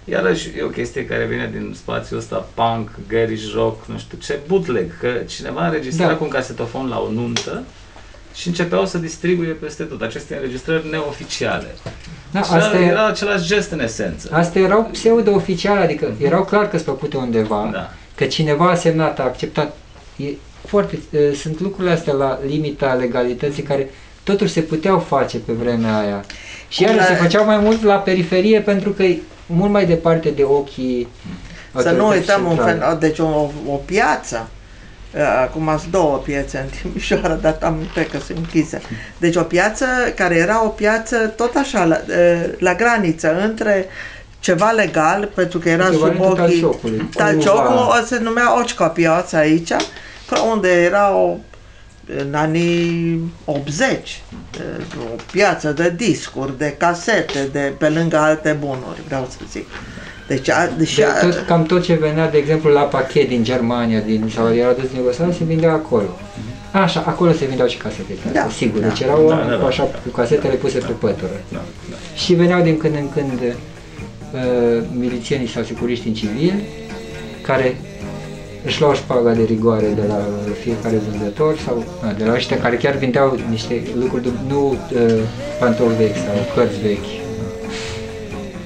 iarăși 0.03 0.49
e 0.57 0.63
o 0.63 0.67
chestie 0.67 1.05
care 1.05 1.25
vine 1.25 1.49
din 1.51 1.73
spațiul 1.77 2.19
ăsta 2.19 2.45
punk, 2.53 2.89
garage 3.07 3.43
rock, 3.55 3.85
nu 3.87 3.97
știu 3.97 4.17
ce, 4.17 4.39
bootleg, 4.47 4.99
că 4.99 5.07
cineva 5.27 5.65
înregistra 5.65 6.07
Da. 6.07 6.15
cu 6.15 6.23
un 6.23 6.29
casetofon 6.29 6.87
la 6.89 6.99
o 6.99 7.11
nuntă 7.11 7.63
și 8.33 8.47
începeau 8.47 8.85
să 8.85 8.97
distribuie 8.97 9.49
peste 9.51 9.83
tot 9.83 10.01
aceste 10.01 10.35
înregistrări 10.35 10.89
neoficiale. 10.89 11.75
Da, 12.31 12.41
și 12.41 12.51
asta 12.53 12.75
era, 12.77 12.85
e- 12.85 12.89
era 12.89 13.05
același 13.07 13.45
gest 13.47 13.71
în 13.71 13.79
esență. 13.79 14.29
Astea 14.31 14.61
erau 14.61 14.89
pseudo-oficiale, 14.91 15.79
adică 15.79 16.13
erau 16.21 16.43
clar 16.45 16.69
că 16.69 16.77
sunt 16.77 16.85
făcute 16.97 17.17
undeva, 17.17 17.69
Da. 17.71 17.93
că 18.15 18.25
cineva 18.25 18.69
a 18.69 18.75
semnat, 18.75 19.19
a 19.19 19.23
acceptat. 19.23 19.75
E 20.65 20.67
foarte, 20.67 20.99
e, 21.09 21.33
sunt 21.33 21.59
lucrurile 21.59 21.93
astea 21.93 22.13
la 22.13 22.39
limita 22.47 22.93
legalității 22.93 23.63
care 23.63 23.89
totuși 24.23 24.51
se 24.53 24.61
puteau 24.61 24.99
face 24.99 25.37
pe 25.37 25.51
vremea 25.53 25.97
aia. 25.97 26.23
Și 26.67 26.83
Cum 26.83 26.87
iar 26.95 26.95
la- 26.99 27.05
se 27.05 27.13
făceau 27.13 27.45
mai 27.45 27.57
mult 27.57 27.83
la 27.83 27.95
periferie 27.95 28.59
pentru 28.61 28.89
că 28.89 29.03
e 29.03 29.21
mult 29.45 29.71
mai 29.71 29.85
departe 29.85 30.29
de 30.29 30.43
ochii 30.43 31.07
Să 31.77 31.89
nu 31.91 32.03
autorității 32.03 32.31
uităm 32.33 32.43
un 32.51 32.55
centrale. 32.55 32.79
fel, 32.79 32.97
deci 32.99 33.19
o, 33.19 33.49
o 33.67 33.75
piață, 33.85 34.47
uh, 35.15 35.21
acum 35.41 35.75
sunt 35.79 35.91
două 35.91 36.17
piețe 36.17 36.57
în 36.57 36.67
Timișoara, 36.81 37.33
dar 37.33 37.57
am 37.61 37.77
pe 37.93 38.05
că 38.05 38.17
sunt 38.25 38.37
închise. 38.37 38.81
Deci 39.17 39.35
o 39.35 39.41
piață 39.43 39.85
care 40.15 40.35
era 40.35 40.63
o 40.65 40.67
piață 40.67 41.17
tot 41.17 41.55
așa, 41.55 41.83
la, 41.85 41.97
uh, 42.09 42.49
la 42.57 42.73
graniță, 42.73 43.39
între 43.43 43.85
ceva 44.39 44.71
legal, 44.71 45.29
pentru 45.35 45.59
că 45.59 45.69
era 45.69 45.83
sub 45.85 45.93
Echivalentul 45.93 46.25
ochii... 46.25 46.37
Talciocului. 46.37 47.09
Talciocul 47.15 47.63
Cumva. 47.65 47.99
o 48.01 48.05
se 48.05 48.19
numea 48.19 48.59
Occa 48.61 48.87
piața 48.87 49.37
aici, 49.37 49.71
că 50.27 50.39
unde 50.39 50.69
era 50.69 51.15
o 51.15 51.37
în 52.27 52.33
anii 52.33 53.21
80, 53.45 54.21
uh, 54.57 55.01
o 55.11 55.15
piață 55.31 55.71
de 55.71 55.93
discuri, 55.97 56.57
de 56.57 56.75
casete, 56.77 57.49
de 57.51 57.73
pe 57.77 57.89
lângă 57.89 58.17
alte 58.17 58.57
bunuri, 58.59 59.01
vreau 59.07 59.27
să 59.29 59.37
zic. 59.51 59.65
Deci, 60.27 60.49
a, 60.49 60.67
deci 60.77 60.95
De, 60.95 61.03
a, 61.03 61.19
tot, 61.19 61.43
cam 61.47 61.63
tot 61.63 61.83
ce 61.83 61.93
venea, 61.93 62.29
de 62.29 62.37
exemplu, 62.37 62.71
la 62.71 62.81
pachet 62.81 63.27
din 63.27 63.43
Germania 63.43 63.99
din, 63.99 64.31
sau 64.35 64.53
era 64.53 64.71
dus 64.71 64.89
din 64.89 64.97
Iugoslavia, 64.97 65.33
se 65.33 65.43
vindea 65.43 65.71
acolo. 65.71 66.19
Așa, 66.71 67.03
acolo 67.05 67.31
se 67.31 67.45
vindeau 67.45 67.67
și 67.67 67.77
casetele 67.77 68.17
astea, 68.25 68.43
Da, 68.43 68.49
sigur. 68.49 68.79
da. 68.79 68.87
Deci 68.87 68.99
erau 68.99 69.25
oameni 69.25 69.49
da, 69.49 69.55
cu 69.55 69.61
da, 69.61 69.67
așa, 69.67 69.87
da. 69.91 69.97
cu 69.97 70.09
casetele 70.09 70.53
puse 70.53 70.77
pe 70.77 70.91
pătură. 70.91 71.41
Da, 71.51 71.61
da. 71.89 71.95
Și 72.15 72.33
veneau 72.33 72.61
din 72.61 72.77
când 72.77 72.95
în 72.95 73.09
când 73.09 73.39
uh, 73.41 74.83
milițienii 74.97 75.47
sau 75.47 75.63
securiști 75.63 76.07
în 76.07 76.13
civil, 76.13 76.53
care 77.41 77.77
își 78.65 78.79
luau 78.81 78.93
șpaga 78.93 79.31
de 79.33 79.43
rigoare 79.43 79.87
de 79.95 80.01
la 80.07 80.19
fiecare 80.63 81.01
vânzător 81.09 81.57
sau 81.65 81.83
na, 82.01 82.11
de 82.11 82.23
la 82.25 82.33
ăștia 82.33 82.57
care 82.59 82.75
chiar 82.75 82.95
vindeau 82.95 83.37
niște 83.49 83.81
lucruri, 83.99 84.23
de- 84.23 84.29
nu 84.47 84.67
uh, 84.69 85.19
pantofi 85.59 85.95
vechi 85.97 86.15
sau 86.15 86.35
cărți 86.55 86.79
vechi. 86.81 87.23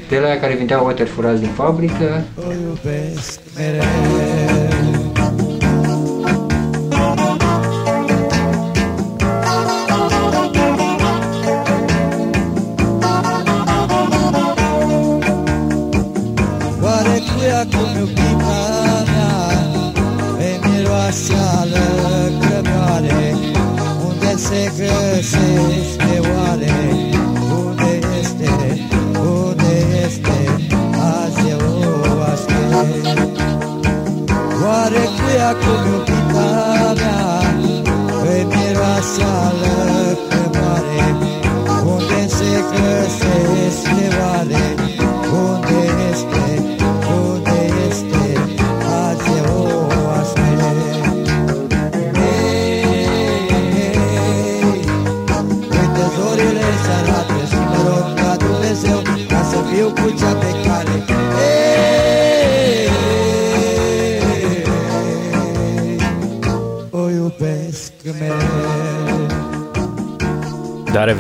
De 0.10 0.18
la 0.20 0.25
aia 0.27 0.39
care 0.39 0.53
vindeau 0.56 0.86
oteri 0.86 1.10
furați 1.10 1.39
din 1.39 1.50
fabrică, 1.50 2.24
O 2.48 2.51
iubesc 2.51 3.39
mereu 3.58 4.59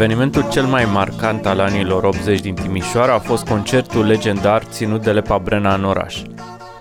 evenimentul 0.01 0.49
cel 0.49 0.65
mai 0.65 0.85
marcant 0.85 1.45
al 1.45 1.59
anilor 1.59 2.03
80 2.03 2.39
din 2.39 2.55
Timișoara 2.55 3.13
a 3.13 3.19
fost 3.19 3.45
concertul 3.45 4.05
legendar 4.05 4.63
ținut 4.63 5.03
de 5.03 5.11
Lepa 5.11 5.37
Brena 5.37 5.73
în 5.73 5.83
oraș. 5.83 6.21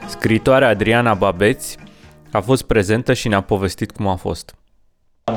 Scritoarea 0.08 0.68
Adriana 0.68 1.14
Babeți 1.14 1.76
a 2.32 2.40
fost 2.40 2.62
prezentă 2.62 3.12
și 3.12 3.28
ne-a 3.28 3.40
povestit 3.40 3.90
cum 3.90 4.06
a 4.06 4.16
fost. 4.16 4.54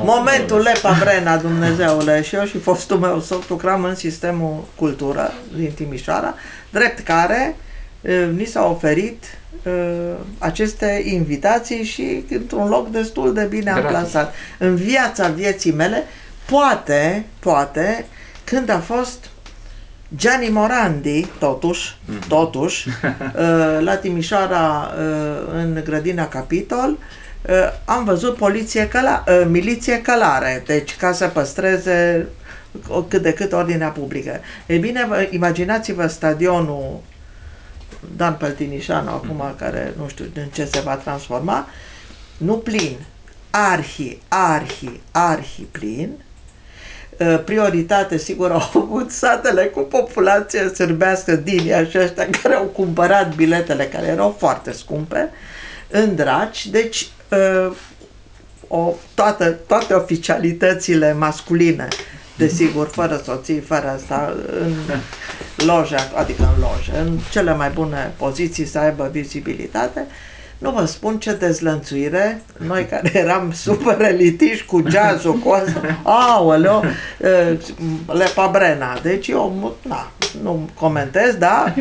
Momentul 0.04 0.60
Lepa 0.60 0.96
Brena, 1.00 1.36
Dumnezeule, 1.36 2.22
și 2.22 2.34
eu 2.34 2.44
și 2.44 2.58
fostul 2.58 2.98
meu 2.98 3.20
să 3.20 3.38
lucram 3.48 3.84
în 3.84 3.94
sistemul 3.94 4.64
cultură 4.76 5.32
din 5.56 5.72
Timișoara, 5.74 6.34
drept 6.70 6.98
care 6.98 7.56
eh, 8.00 8.28
ni 8.36 8.44
s-au 8.44 8.70
oferit 8.70 9.24
eh, 9.62 9.72
aceste 10.38 11.02
invitații 11.04 11.84
și 11.84 12.24
într-un 12.30 12.68
loc 12.68 12.90
destul 12.90 13.34
de 13.34 13.44
bine 13.44 13.70
Gratis. 13.74 13.84
amplasat. 13.84 14.34
În 14.58 14.74
viața 14.74 15.28
vieții 15.28 15.72
mele, 15.72 16.04
poate, 16.46 17.26
poate, 17.38 18.06
când 18.44 18.68
a 18.68 18.78
fost 18.80 19.30
Gianni 20.16 20.48
Morandi, 20.48 21.26
totuși, 21.38 21.96
totuși, 22.28 22.88
eh, 22.88 23.78
la 23.88 23.96
Timișoara, 23.96 24.92
eh, 24.98 25.42
în 25.52 25.80
grădina 25.84 26.28
Capitol, 26.28 26.98
eh, 27.42 27.54
am 27.84 28.04
văzut 28.04 28.36
poliție 28.36 28.88
căla, 28.88 29.24
eh, 29.26 29.46
miliție 29.48 30.00
călare, 30.02 30.62
deci 30.66 30.96
ca 30.96 31.12
să 31.12 31.26
păstreze 31.28 32.26
o- 32.88 33.02
cât 33.02 33.22
de 33.22 33.32
cât 33.32 33.52
ordinea 33.52 33.88
publică. 33.88 34.40
Ei 34.66 34.78
bine, 34.78 35.04
vă, 35.08 35.26
imaginați-vă 35.30 36.06
stadionul 36.06 37.00
Dan 38.16 38.34
Păltinișanu 38.34 39.10
acum, 39.10 39.54
care 39.58 39.94
nu 39.96 40.08
știu 40.08 40.24
în 40.34 40.46
ce 40.52 40.64
se 40.64 40.80
va 40.80 40.94
transforma, 40.94 41.66
nu 42.36 42.54
plin, 42.56 42.96
arhi, 43.50 44.18
arhi, 44.28 45.00
arhi 45.10 45.62
plin, 45.70 46.10
Uh, 46.10 46.31
prioritate, 47.44 48.18
sigur, 48.18 48.50
au 48.50 48.70
avut 48.82 49.10
satele 49.10 49.64
cu 49.64 49.80
populație 49.80 50.70
sârbească 50.74 51.36
din 51.36 51.68
ea 51.68 51.84
și 51.84 51.98
ăștia 51.98 52.28
care 52.42 52.54
au 52.54 52.64
cumpărat 52.64 53.34
biletele, 53.34 53.84
care 53.84 54.06
erau 54.06 54.36
foarte 54.38 54.72
scumpe, 54.72 55.30
în 55.90 56.14
draci, 56.14 56.66
deci 56.66 57.08
uh, 57.28 57.72
o, 58.68 58.94
toate, 59.14 59.44
toate 59.66 59.94
oficialitățile 59.94 61.12
masculine, 61.12 61.88
desigur, 62.36 62.86
fără 62.86 63.20
soții, 63.24 63.60
fără 63.60 63.88
asta, 63.88 64.34
în 64.60 64.74
loje, 65.66 65.96
adică 66.14 66.52
în 66.56 66.62
loje, 66.62 66.98
în 66.98 67.18
cele 67.30 67.54
mai 67.54 67.70
bune 67.70 68.12
poziții 68.16 68.66
să 68.66 68.78
aibă 68.78 69.08
vizibilitate, 69.12 70.06
nu 70.62 70.70
vă 70.70 70.84
spun 70.84 71.18
ce 71.18 71.34
dezlănțuire, 71.34 72.42
noi 72.56 72.86
care 72.86 73.10
eram 73.14 73.52
super 73.52 74.00
elitiști 74.00 74.66
cu 74.66 74.82
jazzul, 74.88 75.34
cu 75.34 75.50
asta, 75.50 76.00
aoleo, 76.02 76.82
eh, 77.18 77.58
Lepa 78.06 78.46
Brena, 78.46 78.98
deci 79.02 79.28
eu, 79.28 79.76
na, 79.82 80.10
nu 80.42 80.68
comentez, 80.74 81.34
da, 81.34 81.74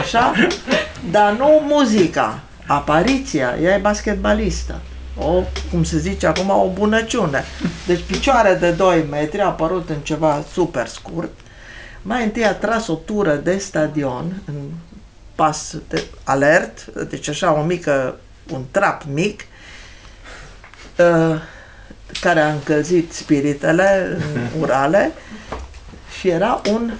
așa, 0.00 0.32
dar 1.10 1.32
nu 1.32 1.62
muzica, 1.68 2.40
apariția, 2.66 3.56
ea 3.62 3.74
e 3.74 3.78
basketbalistă. 3.78 4.80
O, 5.18 5.42
cum 5.70 5.84
se 5.84 5.98
zice 5.98 6.26
acum, 6.26 6.50
o 6.50 6.70
bunăciune. 6.74 7.44
Deci 7.86 8.00
picioare 8.06 8.54
de 8.60 8.70
2 8.70 9.06
metri, 9.10 9.40
a 9.40 9.46
apărut 9.46 9.88
în 9.88 10.00
ceva 10.02 10.44
super 10.52 10.86
scurt. 10.86 11.30
Mai 12.02 12.24
întâi 12.24 12.44
a 12.44 12.54
tras 12.54 12.88
o 12.88 12.94
tură 12.94 13.34
de 13.34 13.56
stadion 13.56 14.42
în 14.46 14.54
pas 15.34 15.74
de 15.88 16.04
alert, 16.24 16.84
deci 16.84 17.28
așa 17.28 17.52
o 17.52 17.62
mică, 17.62 18.18
un 18.48 18.64
trap 18.70 19.02
mic, 19.12 19.44
uh, 20.98 21.40
care 22.20 22.40
a 22.40 22.52
încălzit 22.52 23.12
spiritele 23.12 24.18
în 24.34 24.40
urale 24.60 25.12
și 26.18 26.28
era 26.28 26.60
un, 26.70 26.92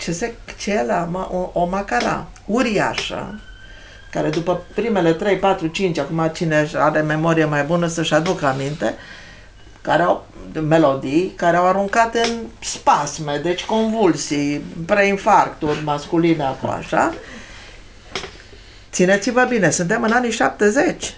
ce 0.00 0.12
se, 0.12 0.34
ce 0.58 0.72
era, 0.72 1.08
ma- 1.08 1.30
o, 1.30 1.50
o 1.52 1.64
macara 1.64 2.26
uriașă, 2.46 3.40
care 4.10 4.28
după 4.28 4.62
primele 4.74 5.12
3, 5.12 5.36
4, 5.36 5.66
5, 5.66 5.98
acum 5.98 6.30
cine 6.34 6.70
are 6.74 7.00
memorie 7.00 7.44
mai 7.44 7.62
bună 7.62 7.86
să-și 7.86 8.14
aducă 8.14 8.46
aminte, 8.46 8.94
care 9.80 10.02
au 10.02 10.26
melodii 10.68 11.32
care 11.36 11.56
au 11.56 11.66
aruncat 11.66 12.14
în 12.14 12.30
spasme, 12.60 13.40
deci 13.42 13.64
convulsii, 13.64 14.64
preinfarcturi 14.86 15.82
masculine 15.84 16.56
cu 16.60 16.66
așa. 16.66 17.14
Țineți-vă 18.94 19.46
bine, 19.48 19.70
suntem 19.70 20.02
în 20.02 20.12
anii 20.12 20.30
70. 20.30 21.14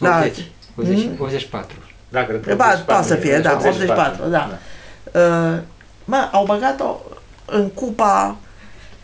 Da. 0.00 0.18
80, 0.18 0.44
80, 0.76 1.08
84. 1.18 1.76
Da, 2.08 2.24
cred 2.24 2.40
că 2.46 2.54
Ba, 2.54 2.64
84, 2.64 2.84
poate 2.84 3.06
să 3.06 3.14
fie, 3.14 3.38
da, 3.38 3.52
84, 3.52 4.22
84, 4.22 4.28
da. 4.30 4.58
Uh, 5.20 5.58
mă, 6.04 6.28
au 6.32 6.44
băgat-o 6.44 7.00
în 7.44 7.68
cupa 7.68 8.36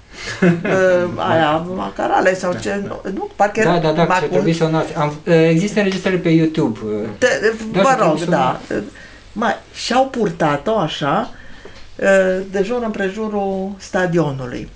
uh, 0.43 1.09
aia, 1.17 1.57
Macarale 1.57 2.35
sau 2.35 2.55
ce, 2.55 2.83
nu, 2.87 3.01
nu 3.15 3.31
parcă 3.37 3.63
Da, 3.63 3.71
era 3.71 3.79
da, 3.81 3.93
da, 3.93 4.05
Macul- 4.05 4.23
ce 4.23 4.33
trebuie 4.33 4.55
să 4.55 4.65
o 4.65 4.69
noați. 4.71 4.95
Am, 4.95 5.13
există 5.25 5.79
înregistrări 5.79 6.19
pe 6.19 6.29
YouTube. 6.29 6.79
Te, 7.19 7.27
Doar 7.73 7.85
vă 7.85 7.91
să 7.99 8.05
rog, 8.05 8.17
trebuie 8.17 8.37
da. 8.37 8.61
Mai, 9.33 9.57
și-au 9.75 10.07
purtat-o 10.07 10.79
așa, 10.79 11.31
uh, 11.97 12.41
de 12.51 12.63
jur 12.63 12.83
împrejurul 12.83 13.73
stadionului. 13.79 14.69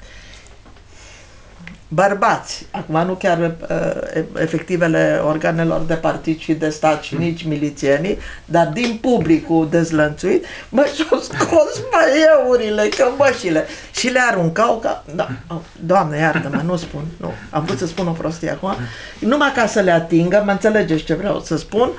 Bărbați, 1.95 2.67
acum 2.71 3.07
nu 3.07 3.13
chiar 3.13 3.39
uh, 3.39 4.23
efectivele 4.41 5.21
organelor 5.27 5.81
de 5.81 5.95
partid 5.95 6.39
și 6.39 6.53
de 6.53 6.69
stat 6.69 7.03
și 7.03 7.15
nici 7.15 7.45
milițienii, 7.45 8.19
dar 8.45 8.67
din 8.67 8.99
publicul 9.01 9.69
dezlănțuit, 9.71 10.45
mă, 10.69 10.87
și-au 10.95 11.19
scos 11.21 11.81
măieurile, 11.93 12.89
cămășile 12.89 13.67
și 13.95 14.09
le 14.09 14.21
aruncau 14.31 14.79
ca... 14.79 15.05
Da, 15.15 15.29
oh, 15.49 15.61
doamne, 15.81 16.17
iartă-mă, 16.19 16.61
nu 16.65 16.77
spun, 16.77 17.03
nu, 17.17 17.33
am 17.51 17.65
vrut 17.65 17.79
să 17.79 17.87
spun 17.87 18.07
o 18.07 18.13
prostie 18.13 18.51
acum, 18.51 18.75
numai 19.19 19.53
ca 19.55 19.67
să 19.67 19.81
le 19.81 19.91
atingă, 19.91 20.43
mă 20.45 20.51
înțelegeți 20.51 21.05
ce 21.05 21.15
vreau 21.15 21.41
să 21.41 21.57
spun, 21.57 21.91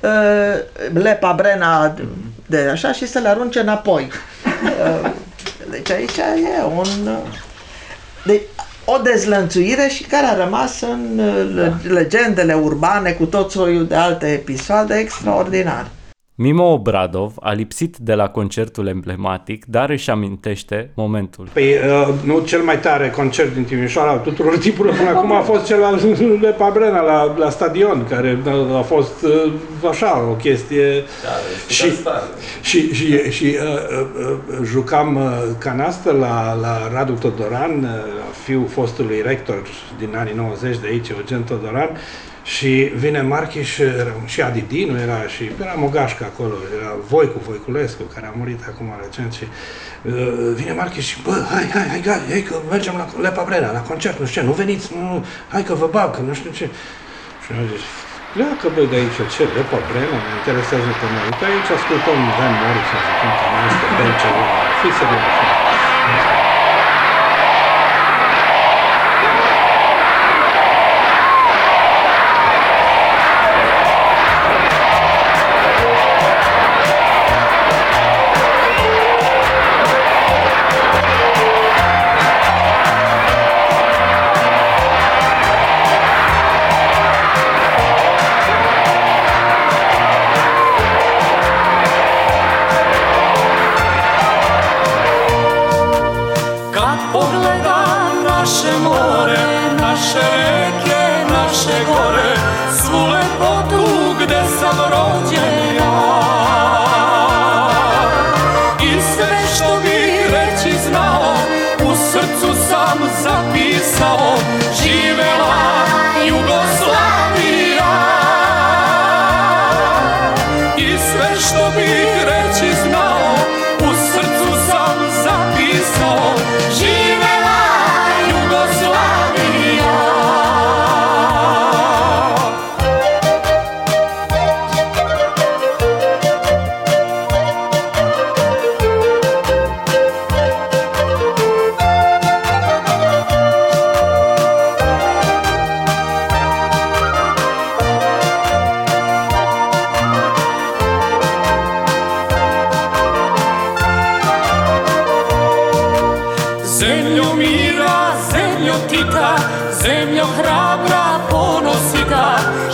uh, 0.00 0.92
lepa 0.92 1.32
brena 1.32 1.94
de 2.46 2.68
așa 2.72 2.92
și 2.92 3.06
să 3.06 3.18
le 3.18 3.28
arunce 3.28 3.60
înapoi. 3.60 4.10
Uh, 4.60 5.10
deci 5.70 5.90
aici 5.90 6.16
e 6.16 6.62
un... 6.76 7.06
uh, 7.06 7.38
Deci, 8.24 8.42
o 8.94 8.98
dezlănțuire 9.02 9.88
și 9.88 10.02
care 10.02 10.26
a 10.26 10.44
rămas 10.44 10.80
în 10.80 11.18
uh, 11.18 11.54
le- 11.54 11.92
legendele 11.92 12.54
urbane 12.54 13.10
cu 13.10 13.24
tot 13.24 13.50
soiul 13.50 13.86
de 13.86 13.94
alte 13.94 14.26
episoade 14.26 14.94
extraordinare. 14.94 15.86
Mimo 16.42 16.72
Obradov 16.72 17.34
a 17.40 17.52
lipsit 17.52 17.96
de 17.96 18.14
la 18.14 18.28
concertul 18.28 18.86
emblematic, 18.86 19.64
dar 19.64 19.90
își 19.90 20.10
amintește 20.10 20.90
momentul. 20.94 21.48
Păi, 21.52 21.72
uh, 21.72 22.14
nu 22.24 22.40
cel 22.44 22.62
mai 22.62 22.78
tare 22.78 23.10
concert 23.10 23.54
din 23.54 23.64
Timișoara 23.64 24.16
tuturor 24.16 24.58
tipurilor 24.64 24.96
până 24.96 25.08
acum 25.08 25.32
a 25.32 25.40
fost 25.40 25.66
cel 25.66 25.78
la 25.78 25.90
Lepa 26.40 26.70
Brena, 26.70 27.00
la, 27.00 27.34
la 27.38 27.50
stadion, 27.50 28.06
care 28.08 28.38
uh, 28.46 28.76
a 28.76 28.80
fost 28.80 29.22
uh, 29.22 29.52
așa, 29.90 30.20
o 30.30 30.32
chestie... 30.32 31.04
și, 31.68 31.92
și, 32.60 32.92
și, 32.92 33.30
și 33.30 33.44
uh, 33.44 33.50
uh, 33.50 34.06
uh, 34.50 34.58
jucam 34.64 35.16
uh, 35.16 35.32
canastă 35.58 36.12
la, 36.12 36.58
la 36.60 36.90
Radu 36.92 37.12
Todoran, 37.12 37.82
uh, 37.82 37.88
fiul 38.44 38.66
fostului 38.68 39.22
rector 39.22 39.62
din 39.98 40.16
anii 40.16 40.34
90 40.34 40.78
de 40.78 40.86
aici, 40.86 41.08
Eugen 41.08 41.42
Todoran, 41.42 41.90
și 42.56 42.90
vine 42.94 43.20
Marchiș 43.22 43.78
era- 43.78 44.14
și 44.24 44.42
Adi 44.42 44.60
Dinu 44.68 45.00
era 45.00 45.26
și 45.26 45.50
era 45.60 45.72
Mogașca 45.72 46.24
acolo, 46.24 46.54
era 46.80 46.96
Voicu 47.08 47.38
Voiculescu, 47.46 48.02
care 48.02 48.26
a 48.26 48.32
murit 48.36 48.60
acum 48.68 48.86
recent 49.02 49.32
și 49.32 49.44
uh, 50.02 50.52
vine 50.54 50.72
Marchiș 50.72 51.06
și 51.06 51.22
bă, 51.22 51.44
hai, 51.50 51.68
hai, 51.72 51.86
hai, 51.88 52.02
hai, 52.06 52.20
hai 52.28 52.42
că 52.42 52.54
mergem 52.70 52.94
la 52.96 53.20
Lepa 53.20 53.42
Brena, 53.44 53.72
la 53.72 53.80
concert, 53.80 54.18
nu 54.18 54.26
știu 54.26 54.40
ce, 54.40 54.46
nu 54.46 54.52
veniți, 54.52 54.92
nu, 54.94 55.00
nu, 55.00 55.24
hai 55.48 55.62
că 55.62 55.74
vă 55.74 55.86
bag, 55.90 56.14
că 56.14 56.20
nu 56.20 56.34
știu 56.34 56.50
ce. 56.50 56.70
Și 57.44 57.52
am 57.52 57.66
zis, 57.66 57.80
pleacă 58.32 58.68
băi 58.68 58.86
de 58.86 58.94
aici, 58.94 59.26
ce, 59.26 59.50
de 59.54 59.60
pe 59.62 59.82
Brena, 59.86 60.16
mă 60.16 60.32
interesează 60.32 60.88
pe 60.88 61.08
noi. 61.10 61.22
Uite 61.26 61.44
aici 61.44 61.70
ascultăm 61.70 62.30
Van 62.30 62.56
Morrison, 62.60 63.00
zicem 63.02 63.34
că 63.34 63.44
nu 63.50 63.58
este 63.66 63.86
bine 63.96 64.14
ceva, 64.14 64.44
fii 64.80 64.92
serios. 64.92 65.34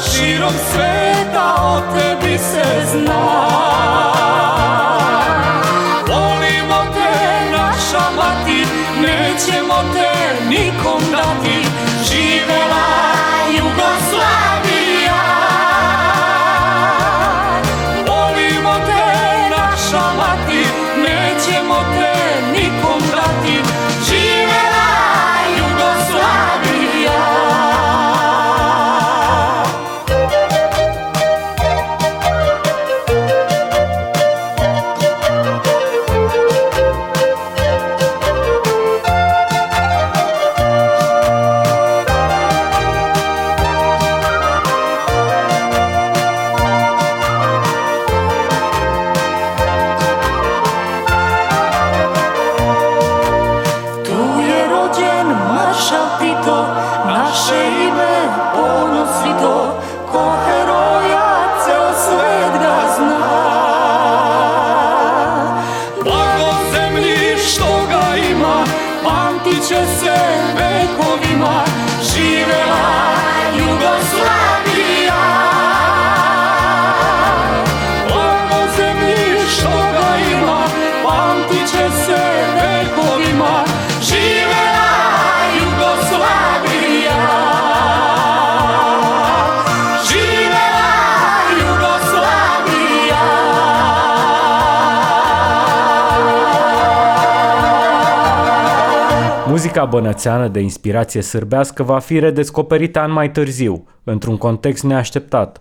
Širom 0.03 0.53
sveta 0.73 1.55
o 1.63 1.81
tebi 1.95 2.39
se 2.39 2.87
zna. 2.93 3.47
Volimo 6.09 6.81
te, 6.95 7.51
naša 7.51 8.11
mati, 8.17 8.67
nećemo 9.01 9.75
te 9.95 10.45
nikom 10.49 11.01
dati, 11.11 11.67
živela 12.05 13.06
Muzica 99.77 99.97
bănățeană 99.99 100.49
de 100.49 100.61
inspirație 100.61 101.21
sârbească 101.21 101.83
va 101.83 101.99
fi 101.99 102.19
redescoperită 102.19 103.01
an 103.01 103.13
mai 103.13 103.31
târziu, 103.31 103.87
într-un 104.05 104.37
context 104.37 104.83
neașteptat. 104.85 105.61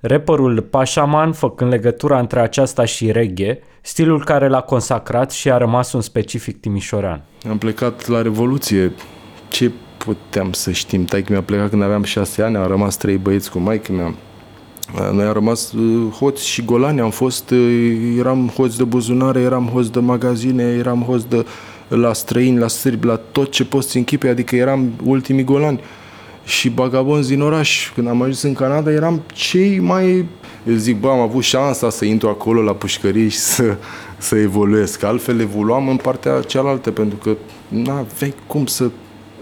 Rapperul 0.00 0.60
Pașaman 0.60 1.32
făcând 1.32 1.70
legătura 1.70 2.18
între 2.18 2.40
aceasta 2.40 2.84
și 2.84 3.12
reggae, 3.12 3.58
stilul 3.82 4.24
care 4.24 4.48
l-a 4.48 4.60
consacrat 4.60 5.30
și 5.30 5.50
a 5.50 5.56
rămas 5.56 5.92
un 5.92 6.00
specific 6.00 6.60
timișorean. 6.60 7.22
Am 7.48 7.58
plecat 7.58 8.06
la 8.06 8.22
Revoluție. 8.22 8.92
Ce 9.48 9.72
puteam 9.98 10.52
să 10.52 10.70
știm? 10.70 11.04
Taică 11.04 11.32
mi-a 11.32 11.42
plecat 11.42 11.68
când 11.68 11.82
aveam 11.82 12.02
șase 12.02 12.42
ani, 12.42 12.56
am 12.56 12.66
rămas 12.66 12.96
trei 12.96 13.16
băieți 13.16 13.50
cu 13.50 13.58
maică 13.58 13.92
mea. 13.92 14.14
Noi 15.12 15.24
am 15.24 15.32
rămas 15.32 15.72
uh, 15.72 16.12
hoți 16.12 16.46
și 16.46 16.64
golani, 16.64 17.00
am 17.00 17.10
fost, 17.10 17.50
uh, 17.50 18.16
eram 18.18 18.48
hoți 18.48 18.76
de 18.76 18.84
buzunare, 18.84 19.40
eram 19.40 19.68
hoți 19.68 19.92
de 19.92 20.00
magazine, 20.00 20.62
eram 20.62 21.02
hoți 21.02 21.28
de 21.28 21.46
la 21.88 22.12
străini, 22.12 22.58
la 22.58 22.68
sârbi, 22.68 23.06
la 23.06 23.16
tot 23.16 23.50
ce 23.50 23.64
poți 23.64 23.90
să 23.90 23.98
închipe, 23.98 24.28
adică 24.28 24.56
eram 24.56 24.92
ultimii 25.04 25.44
golani. 25.44 25.80
Și 26.44 26.68
bagabonzi 26.70 27.28
din 27.28 27.40
oraș. 27.40 27.92
Când 27.94 28.08
am 28.08 28.20
ajuns 28.20 28.42
în 28.42 28.52
Canada, 28.52 28.90
eram 28.90 29.22
cei 29.32 29.78
mai... 29.78 30.26
Eu 30.66 30.74
zic, 30.74 31.00
bă, 31.00 31.08
am 31.08 31.18
avut 31.18 31.42
șansa 31.42 31.90
să 31.90 32.04
intru 32.04 32.28
acolo 32.28 32.62
la 32.62 32.72
pușcărie 32.72 33.28
și 33.28 33.38
să, 33.38 33.76
să 34.18 34.36
evoluez, 34.36 34.96
că 34.96 35.06
altfel 35.06 35.40
evoluam 35.40 35.88
în 35.88 35.96
partea 35.96 36.40
cealaltă, 36.40 36.90
pentru 36.90 37.16
că 37.16 37.36
n-aveai 37.68 38.34
cum 38.46 38.66
să 38.66 38.90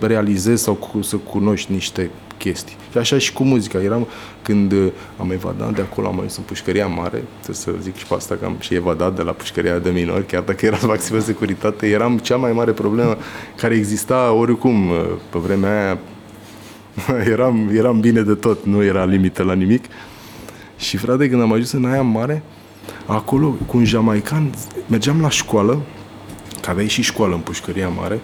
realizezi 0.00 0.62
sau 0.62 0.74
cu, 0.74 1.02
să 1.02 1.16
cunoști 1.16 1.72
niște 1.72 2.10
chestii. 2.42 2.76
Și 2.90 2.98
așa 2.98 3.18
și 3.18 3.32
cu 3.32 3.42
muzica. 3.42 3.82
Eram, 3.82 4.06
când 4.42 4.72
uh, 4.72 4.92
am 5.18 5.30
evadat 5.30 5.74
de 5.74 5.80
acolo, 5.80 6.06
am 6.06 6.14
ajuns 6.14 6.36
în 6.36 6.42
pușcăria 6.42 6.86
mare, 6.86 7.24
trebuie 7.42 7.56
să 7.56 7.72
zic 7.80 7.96
și 7.96 8.06
pe 8.06 8.14
asta 8.14 8.34
că 8.34 8.44
am 8.44 8.56
și 8.58 8.74
evadat 8.74 9.16
de 9.16 9.22
la 9.22 9.32
pușcăria 9.32 9.78
de 9.78 9.90
minori, 9.90 10.26
chiar 10.26 10.42
dacă 10.42 10.66
era 10.66 10.76
vaccin 10.76 11.16
de 11.16 11.22
securitate, 11.22 11.86
eram 11.88 12.18
cea 12.18 12.36
mai 12.36 12.52
mare 12.52 12.72
problemă 12.72 13.16
care 13.56 13.74
exista 13.74 14.32
oricum 14.32 14.90
uh, 14.90 14.96
pe 15.30 15.38
vremea 15.38 15.82
aia. 15.82 15.98
eram, 17.34 17.70
eram 17.72 18.00
bine 18.00 18.22
de 18.22 18.34
tot, 18.34 18.64
nu 18.64 18.82
era 18.82 19.04
limită 19.04 19.42
la 19.42 19.52
nimic. 19.52 19.84
Și 20.76 20.96
frate, 20.96 21.28
când 21.28 21.42
am 21.42 21.52
ajuns 21.52 21.72
în 21.72 21.84
aia 21.84 22.02
mare, 22.02 22.42
acolo 23.06 23.56
cu 23.66 23.76
un 23.76 23.84
jamaican, 23.84 24.50
mergeam 24.86 25.20
la 25.20 25.28
școală, 25.28 25.80
că 26.60 26.70
aveai 26.70 26.88
și 26.88 27.02
școală 27.02 27.34
în 27.34 27.40
pușcăria 27.40 27.88
mare, 27.88 28.20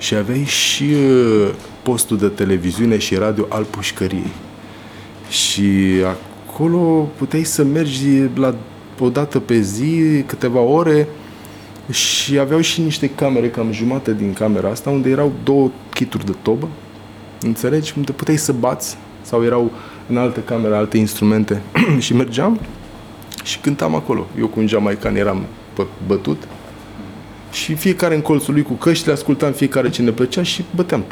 și 0.00 0.14
aveai 0.14 0.44
și 0.44 0.82
uh, 0.82 1.48
postul 1.82 2.18
de 2.18 2.28
televiziune 2.28 2.98
și 2.98 3.14
radio 3.14 3.46
al 3.48 3.64
pușcăriei. 3.64 4.32
Și 5.28 5.70
acolo 6.48 7.08
puteai 7.16 7.44
să 7.44 7.64
mergi 7.64 8.06
la 8.34 8.54
o 8.98 9.08
dată 9.08 9.40
pe 9.40 9.60
zi, 9.60 10.22
câteva 10.26 10.60
ore 10.60 11.08
și 11.90 12.38
aveau 12.38 12.60
și 12.60 12.80
niște 12.80 13.10
camere, 13.10 13.50
cam 13.50 13.72
jumate 13.72 14.14
din 14.14 14.32
camera 14.32 14.68
asta, 14.68 14.90
unde 14.90 15.10
erau 15.10 15.32
două 15.44 15.70
kituri 15.94 16.26
de 16.26 16.34
tobă, 16.42 16.68
înțelegi? 17.40 17.92
Unde 17.96 18.12
puteai 18.12 18.36
să 18.36 18.52
bați 18.52 18.96
sau 19.22 19.44
erau 19.44 19.70
în 20.08 20.16
altă 20.16 20.40
cameră, 20.40 20.76
alte 20.76 20.98
instrumente 20.98 21.62
și 21.98 22.14
mergeam 22.14 22.60
și 23.44 23.58
cântam 23.58 23.94
acolo. 23.94 24.26
Eu 24.38 24.46
cu 24.46 24.60
un 24.60 24.66
jamaican 24.66 25.16
eram 25.16 25.46
bă- 25.80 26.06
bătut 26.06 26.48
și 27.52 27.74
fiecare 27.74 28.14
în 28.14 28.20
colțul 28.20 28.54
lui 28.54 28.62
cu 28.62 28.72
căștile, 28.72 29.12
ascultam 29.12 29.52
fiecare 29.52 29.90
ce 29.90 30.02
ne 30.02 30.10
plăcea 30.10 30.42
și 30.42 30.64
băteam. 30.74 31.04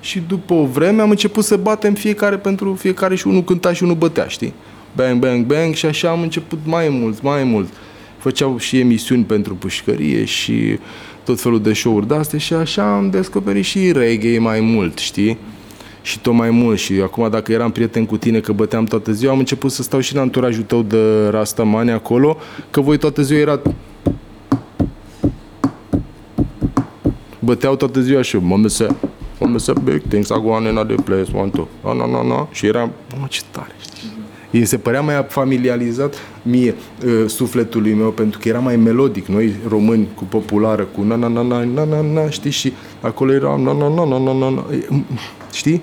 Și 0.00 0.22
după 0.28 0.54
o 0.54 0.66
vreme 0.66 1.02
am 1.02 1.10
început 1.10 1.44
să 1.44 1.56
batem 1.56 1.94
fiecare 1.94 2.36
pentru 2.36 2.74
fiecare 2.74 3.14
și 3.14 3.26
unul 3.26 3.44
cânta 3.44 3.72
și 3.72 3.82
unul 3.82 3.94
bătea, 3.94 4.26
știi? 4.26 4.54
Bang, 4.96 5.18
bang, 5.18 5.46
bang 5.46 5.74
și 5.74 5.86
așa 5.86 6.10
am 6.10 6.22
început 6.22 6.58
mai 6.64 6.88
mult, 6.88 7.22
mai 7.22 7.44
mult. 7.44 7.68
Făceau 8.18 8.58
și 8.58 8.78
emisiuni 8.78 9.24
pentru 9.24 9.54
pușcărie 9.54 10.24
și 10.24 10.78
tot 11.24 11.40
felul 11.40 11.62
de 11.62 11.72
show-uri 11.72 12.08
de-astea 12.08 12.38
și 12.38 12.54
așa 12.54 12.94
am 12.94 13.10
descoperit 13.10 13.64
și 13.64 13.92
reggae 13.92 14.38
mai 14.38 14.60
mult, 14.60 14.98
știi? 14.98 15.38
Și 16.06 16.20
tot 16.20 16.32
mai 16.32 16.50
mult. 16.50 16.78
Și 16.78 16.92
acum 17.02 17.30
dacă 17.30 17.52
eram 17.52 17.70
prieten 17.70 18.06
cu 18.06 18.16
tine 18.16 18.40
că 18.40 18.52
băteam 18.52 18.84
toată 18.84 19.12
ziua, 19.12 19.32
am 19.32 19.38
început 19.38 19.72
să 19.72 19.82
stau 19.82 20.00
și 20.00 20.14
în 20.14 20.20
anturajul 20.20 20.62
tău 20.62 20.82
de 20.82 21.28
Rastamani 21.28 21.90
acolo, 21.90 22.36
că 22.70 22.80
voi 22.80 22.98
toată 22.98 23.22
ziua 23.22 23.40
era 23.40 23.60
băteau 27.38 27.76
toată 27.76 28.00
ziua 28.00 28.22
și 28.22 28.36
mă 28.36 28.68
se 28.68 28.88
mă 29.40 29.58
se 29.58 29.72
big 29.84 30.02
things 30.08 30.30
are 30.30 30.40
going 30.40 30.66
in 30.66 30.76
other 30.76 31.00
place, 31.00 31.30
one, 31.34 31.50
two, 31.50 31.68
no, 31.84 31.94
no, 31.94 32.06
no, 32.06 32.22
no. 32.22 32.46
Și 32.50 32.66
era, 32.66 32.90
mă, 33.20 33.26
ce 33.28 33.40
tare, 33.50 33.74
știi? 34.56 34.60
Îi 34.60 34.66
se 34.66 34.78
părea 34.78 35.00
mai 35.00 35.24
familiarizat 35.28 36.14
mie 36.42 36.74
uh, 37.04 37.28
sufletului 37.28 37.92
meu 37.92 38.10
pentru 38.10 38.38
că 38.38 38.48
era 38.48 38.58
mai 38.58 38.76
melodic. 38.76 39.26
Noi 39.26 39.54
români 39.68 40.08
cu 40.14 40.24
populară, 40.24 40.82
cu 40.82 41.02
na 41.02 41.16
na 41.16 41.28
na 41.28 41.42
na 41.42 41.64
na 41.64 41.84
na 41.84 42.00
na, 42.00 42.30
știi? 42.30 42.50
Și 42.50 42.72
acolo 43.00 43.32
era 43.32 43.56
na 43.56 43.72
na 43.72 43.88
na 43.88 44.04
na 44.04 44.18
na 44.18 44.32
na, 44.32 44.50
na. 44.50 44.64
Știi? 45.52 45.82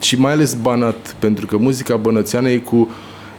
Și 0.00 0.18
mai 0.18 0.32
ales 0.32 0.54
Banat, 0.54 1.16
pentru 1.18 1.46
că 1.46 1.56
muzica 1.56 1.96
bănățeană 1.96 2.50
e 2.50 2.58
cu 2.58 2.88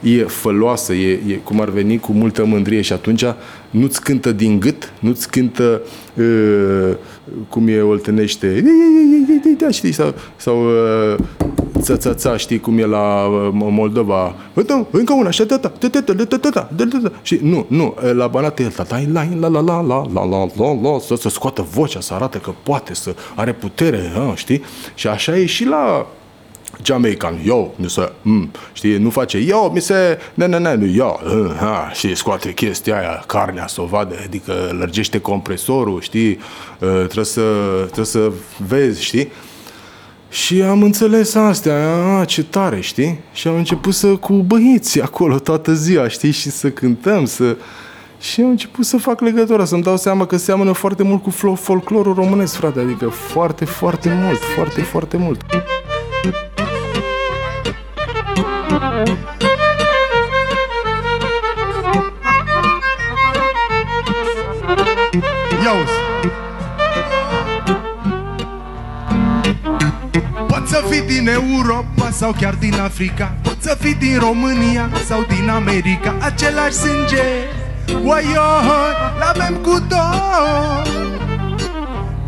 e 0.02 0.24
făloasă, 0.24 0.94
e, 0.94 1.12
e 1.12 1.34
cum 1.44 1.62
ar 1.62 1.70
veni 1.70 2.00
cu 2.00 2.12
multă 2.12 2.46
mândrie 2.46 2.82
și 2.82 2.94
atunci 2.94 3.24
nu-ți 3.70 4.02
cântă 4.02 4.32
din 4.32 4.60
gât, 4.60 4.94
nu-ți 5.00 5.30
cântă 5.30 5.82
uh, 6.14 6.96
cum 7.50 7.68
e 7.68 7.82
oltenește, 7.82 8.64
da, 9.58 9.70
știi, 9.70 9.92
sau, 9.92 10.14
sau 10.36 10.64
uh, 10.66 11.16
ța, 12.14 12.38
știi 12.38 12.60
cum 12.60 12.78
e 12.78 12.86
la 12.86 13.26
uh, 13.26 13.50
Moldova. 13.52 14.36
Uite, 14.54 14.86
încă 14.92 15.14
una, 15.14 15.28
așa, 15.28 15.46
tata, 15.46 15.72
tata, 15.80 16.02
tata, 16.02 16.26
tata, 16.26 16.70
tata, 16.76 17.12
și 17.22 17.40
nu, 17.42 17.66
nu, 17.70 17.96
la 18.14 18.28
Banat 18.28 18.60
e 18.60 18.72
la 18.76 18.86
la 19.12 19.28
la 19.50 19.50
la 19.50 19.60
la 19.60 19.82
la 19.82 20.06
la 20.14 20.26
la 20.26 20.48
la 20.56 20.74
la 20.82 21.00
să, 21.00 21.16
să 21.16 21.30
scoată 21.30 21.68
vocea, 21.74 22.00
să 22.00 22.14
arate 22.14 22.38
că 22.38 22.52
poate, 22.64 22.94
să 22.94 23.16
are 23.36 23.54
putere, 23.54 24.12
știi? 24.36 24.64
Și 24.96 25.08
așa 25.08 25.38
e 25.38 25.46
și 25.46 25.66
la 25.66 26.08
Jamaican, 26.82 27.40
yo, 27.44 27.72
mi 27.76 27.90
se, 27.90 28.12
mm, 28.22 28.52
știi, 28.74 28.98
nu 28.98 29.10
face, 29.10 29.38
yo, 29.38 29.70
mi 29.74 29.80
se, 29.80 30.20
ne, 30.34 30.46
ne, 30.46 30.58
ne, 30.58 30.76
nu, 30.76 30.86
yo, 30.86 31.20
uh, 31.26 31.56
ha, 31.60 31.92
și 31.94 32.16
scoate 32.16 32.54
chestia 32.54 33.00
aia, 33.00 33.24
carnea 33.28 33.68
să 33.68 33.82
o 33.82 33.86
vadă, 33.86 34.16
adică 34.24 34.54
lărgește 34.80 35.20
compresorul, 35.20 36.02
știi, 36.02 36.30
uh, 36.30 36.38
trebuie, 36.80 37.26
să, 37.26 37.42
trebuie 37.84 38.06
să 38.06 38.32
vezi, 38.68 39.04
știi, 39.04 39.32
și 40.34 40.62
am 40.62 40.84
înțeles 40.84 41.36
astea, 41.36 41.96
a, 42.20 42.26
ce 42.26 42.44
tare, 42.44 42.80
știi? 42.80 43.20
Și 43.34 43.48
am 43.48 43.56
început 43.56 43.94
să 43.94 44.08
cu 44.08 44.34
băieți 44.34 45.02
acolo 45.02 45.40
toată 45.40 45.74
ziua, 45.74 46.08
știi? 46.08 46.32
Și 46.32 46.50
să 46.50 46.70
cântăm, 46.70 47.26
să... 47.26 47.58
Și 48.20 48.42
am 48.42 48.50
început 48.50 48.86
să 48.86 48.98
fac 48.98 49.22
legătura, 49.22 49.66
să-mi 49.66 49.84
dau 49.84 49.98
seama 49.98 50.26
că 50.26 50.38
seamănă 50.38 50.72
foarte 50.72 51.04
mult 51.04 51.24
cu 51.24 51.30
folclorul 51.56 52.14
românesc, 52.14 52.56
frate, 52.56 52.80
adică 52.80 53.08
foarte, 53.08 53.66
foarte 53.66 54.20
mult, 54.24 54.40
foarte, 54.56 54.82
foarte 54.82 55.18
mult. 55.18 55.42
Iauzi 65.64 65.93
să 70.84 70.90
fii 70.90 71.02
din 71.02 71.28
Europa 71.28 72.10
sau 72.12 72.32
chiar 72.40 72.54
din 72.54 72.74
Africa 72.74 73.36
Poți 73.42 73.64
să 73.68 73.78
fii 73.80 73.94
din 73.94 74.20
România 74.20 74.90
sau 75.06 75.26
din 75.28 75.50
America 75.50 76.16
Același 76.20 76.74
sânge. 76.74 77.24
Oaioi, 78.04 78.94
l-avem 79.20 79.56
cu 79.56 79.80
două 79.88 80.84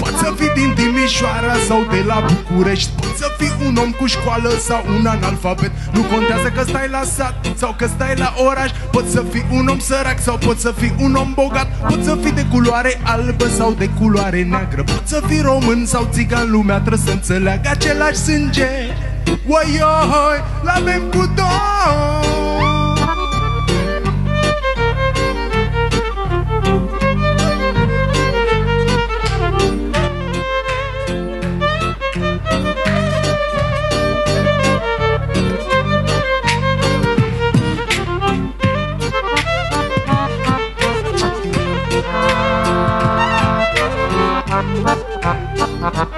Poți 0.06 0.18
să 0.24 0.34
fii 0.38 0.52
din 0.60 0.74
Timișoara 0.74 1.56
sau 1.68 1.80
de 1.90 2.04
la 2.08 2.18
București. 2.32 2.90
Poți 3.02 3.18
să 3.18 3.28
fii 3.38 3.54
un 3.68 3.76
om 3.84 3.92
cu 3.92 4.06
școală 4.06 4.50
sau 4.68 4.82
un 4.98 5.06
analfabet. 5.06 5.72
Nu 5.92 6.02
contează 6.02 6.50
că 6.56 6.64
stai 6.68 6.88
la 6.90 7.04
sat 7.04 7.36
sau 7.56 7.76
că 7.78 7.86
stai 7.96 8.16
la 8.16 8.34
oraș. 8.48 8.70
Poți 8.92 9.12
să 9.12 9.24
fii 9.32 9.46
un 9.52 9.68
om 9.68 9.80
sărac 9.80 10.20
sau 10.20 10.38
poți 10.38 10.62
să 10.62 10.72
fii 10.78 10.94
un 11.00 11.14
om 11.16 11.32
bogat. 11.34 11.68
Poți 11.88 12.06
să 12.06 12.18
fii 12.22 12.32
de 12.32 12.46
culoare 12.52 13.00
albă 13.04 13.48
sau 13.48 13.72
de 13.72 13.90
culoare 14.00 14.44
neagră. 14.44 14.84
Poți 14.84 15.10
să 15.10 15.22
fii 15.28 15.42
român 15.42 15.86
sau 15.86 16.08
țigan 16.12 16.52
Lumea 16.52 16.80
trebuie 16.80 17.06
să 17.06 17.12
înțeleagă 17.12 17.70
același 17.70 18.18
sânge. 18.18 18.70
Oaioi, 19.48 20.40
l-avem 20.64 21.02
cu 21.10 21.32
două 21.36 22.45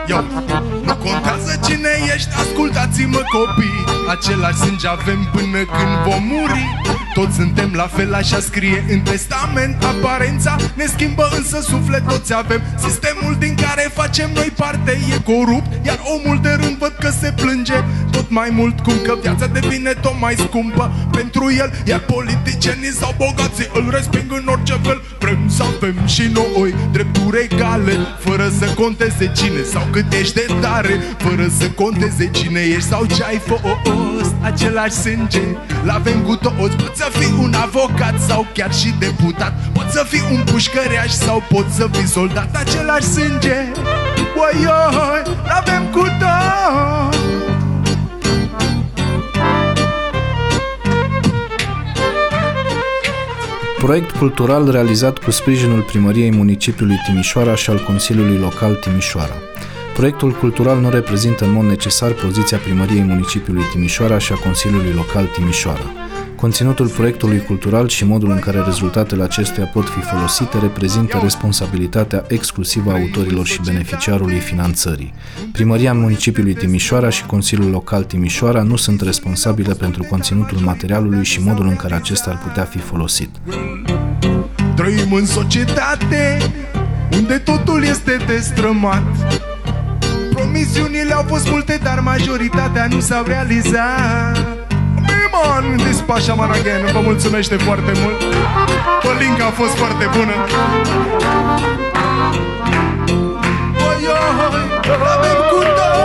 Yo, 0.08 0.17
nu 0.84 0.95
contează 0.95 1.60
cine 1.65 1.89
ești, 2.15 2.30
ascultați-mă 2.43 3.21
copii. 3.36 3.84
Același 4.08 4.58
sânge 4.58 4.88
avem 4.88 5.30
până 5.32 5.62
când 5.76 5.93
vom 6.08 6.23
muri. 6.23 6.65
Toți 7.13 7.36
suntem 7.36 7.71
la 7.76 7.88
fel, 7.88 8.13
așa 8.13 8.39
scrie 8.39 8.86
în 8.89 9.00
testament. 9.00 9.84
Aparența 9.84 10.56
ne 10.73 10.86
schimbă, 10.86 11.30
însă 11.38 11.62
suflet 11.62 12.08
toți 12.08 12.34
avem. 12.34 12.62
Sistemul 12.78 13.36
din 13.39 13.56
care 13.56 13.91
facem 13.93 14.30
noi 14.34 14.52
parte 14.56 14.91
e 14.91 15.32
corupt 15.32 15.86
Iar 15.86 16.00
omul 16.15 16.39
de 16.41 16.50
rând 16.50 16.78
văd 16.78 16.95
că 17.00 17.10
se 17.10 17.34
plânge 17.36 17.84
tot 18.17 18.30
mai 18.30 18.49
mult 18.51 18.80
Cum 18.80 18.93
că 19.03 19.13
viața 19.21 19.45
devine 19.47 19.91
tot 20.01 20.15
mai 20.19 20.36
scumpă. 20.45 20.91
Pentru 21.12 21.45
el 21.62 21.69
Iar 21.86 21.99
politicienii 21.99 22.93
sau 23.01 23.15
bogații 23.17 23.69
îl 23.73 23.88
resping 23.89 24.30
în 24.30 24.47
orice 24.47 24.77
fel. 24.84 25.01
Vrem 25.19 25.41
să 25.47 25.63
avem 25.63 25.95
și 26.06 26.25
noi 26.34 26.75
drepturi 26.91 27.47
egale 27.49 27.93
Fără 28.19 28.51
să 28.60 28.65
conteze 28.65 29.32
cine 29.36 29.62
sau 29.73 29.84
cât 29.91 30.13
ești 30.13 30.34
de 30.34 30.45
tare. 30.62 30.95
Fără 31.17 31.47
să 31.60 31.69
conteze 31.69 32.30
cine 32.32 32.60
ești 32.60 32.89
sau 32.89 33.06
ce 33.06 33.23
ai 33.23 33.41
fost 33.49 34.34
Același 34.41 34.95
sânge. 35.03 35.41
L-avem 35.84 36.19
cu 36.21 36.36
toți 36.36 36.75
Poți 36.75 37.01
să 37.01 37.10
fii 37.12 37.34
un 37.39 37.53
avocat 37.53 38.21
sau 38.27 38.47
chiar 38.53 38.73
și 38.73 38.93
deputat. 38.99 39.53
Poți 39.73 39.91
să 39.91 40.06
fii 40.08 40.23
un 40.32 40.43
pușcăreaș 40.43 41.12
sau 41.12 41.43
poți 41.49 41.75
să 41.75 41.88
fii 41.91 42.08
soldat 42.08 42.56
Același 42.56 43.08
sânge. 43.08 43.58
Oioi, 44.36 45.21
l-avem 45.47 45.84
cu 45.91 45.99
toți 46.19 47.56
Proiect 53.77 54.11
cultural 54.11 54.71
realizat 54.71 55.17
cu 55.17 55.31
sprijinul 55.31 55.81
Primăriei 55.81 56.31
Municipiului 56.31 56.95
Timișoara 57.05 57.55
și 57.55 57.69
al 57.69 57.83
Consiliului 57.83 58.37
Local 58.37 58.75
Timișoara. 58.75 59.33
Proiectul 59.93 60.31
cultural 60.31 60.79
nu 60.79 60.89
reprezintă 60.89 61.45
în 61.45 61.51
mod 61.51 61.65
necesar 61.65 62.11
poziția 62.11 62.57
Primăriei 62.57 63.03
Municipiului 63.03 63.63
Timișoara 63.71 64.17
și 64.17 64.31
a 64.31 64.35
Consiliului 64.35 64.93
Local 64.93 65.25
Timișoara. 65.25 65.91
Conținutul 66.38 66.88
proiectului 66.88 67.43
cultural 67.43 67.88
și 67.88 68.06
modul 68.06 68.30
în 68.30 68.39
care 68.39 68.62
rezultatele 68.65 69.23
acestuia 69.23 69.65
pot 69.65 69.89
fi 69.89 70.00
folosite 70.00 70.58
reprezintă 70.60 71.19
responsabilitatea 71.21 72.23
exclusivă 72.28 72.91
a 72.91 72.93
autorilor 72.93 73.45
și 73.45 73.62
beneficiarului 73.65 74.39
finanțării. 74.39 75.13
Primăria 75.52 75.93
Municipiului 75.93 76.54
Timișoara 76.54 77.10
și 77.10 77.26
Consiliul 77.26 77.69
Local 77.69 78.04
Timișoara 78.04 78.62
nu 78.62 78.76
sunt 78.76 79.02
responsabile 79.02 79.73
pentru 79.73 80.04
conținutul 80.04 80.58
materialului 80.58 81.23
și 81.23 81.41
modul 81.41 81.67
în 81.67 81.76
care 81.76 81.93
acesta 81.93 82.30
ar 82.30 82.38
putea 82.38 82.63
fi 82.63 82.78
folosit. 82.78 83.30
Trăim 84.76 85.13
în 85.13 85.26
societate 85.26 86.38
unde 87.12 87.38
totul 87.38 87.84
este 87.84 88.17
destrămat 88.28 89.04
Promisiunile 90.34 91.13
au 91.13 91.23
fost 91.28 91.50
multe, 91.50 91.80
dar 91.84 92.00
majoritatea 92.00 92.88
nu 92.89 93.00
s-au 93.00 93.23
realizat 93.26 94.56
Man, 95.45 95.78
this 95.78 96.02
Pasha 96.02 96.36
Man 96.36 96.52
again 96.52 96.86
Vă 96.93 97.00
mulțumește 97.00 97.56
foarte 97.56 97.91
mult 98.02 98.23
Pălinca 99.02 99.45
a 99.45 99.52
fost 99.52 99.73
foarte 99.73 100.10
bună 100.17 100.34
Oi, 103.88 104.08
oi, 104.08 104.97
avem 105.15 105.38
cu 105.52 105.96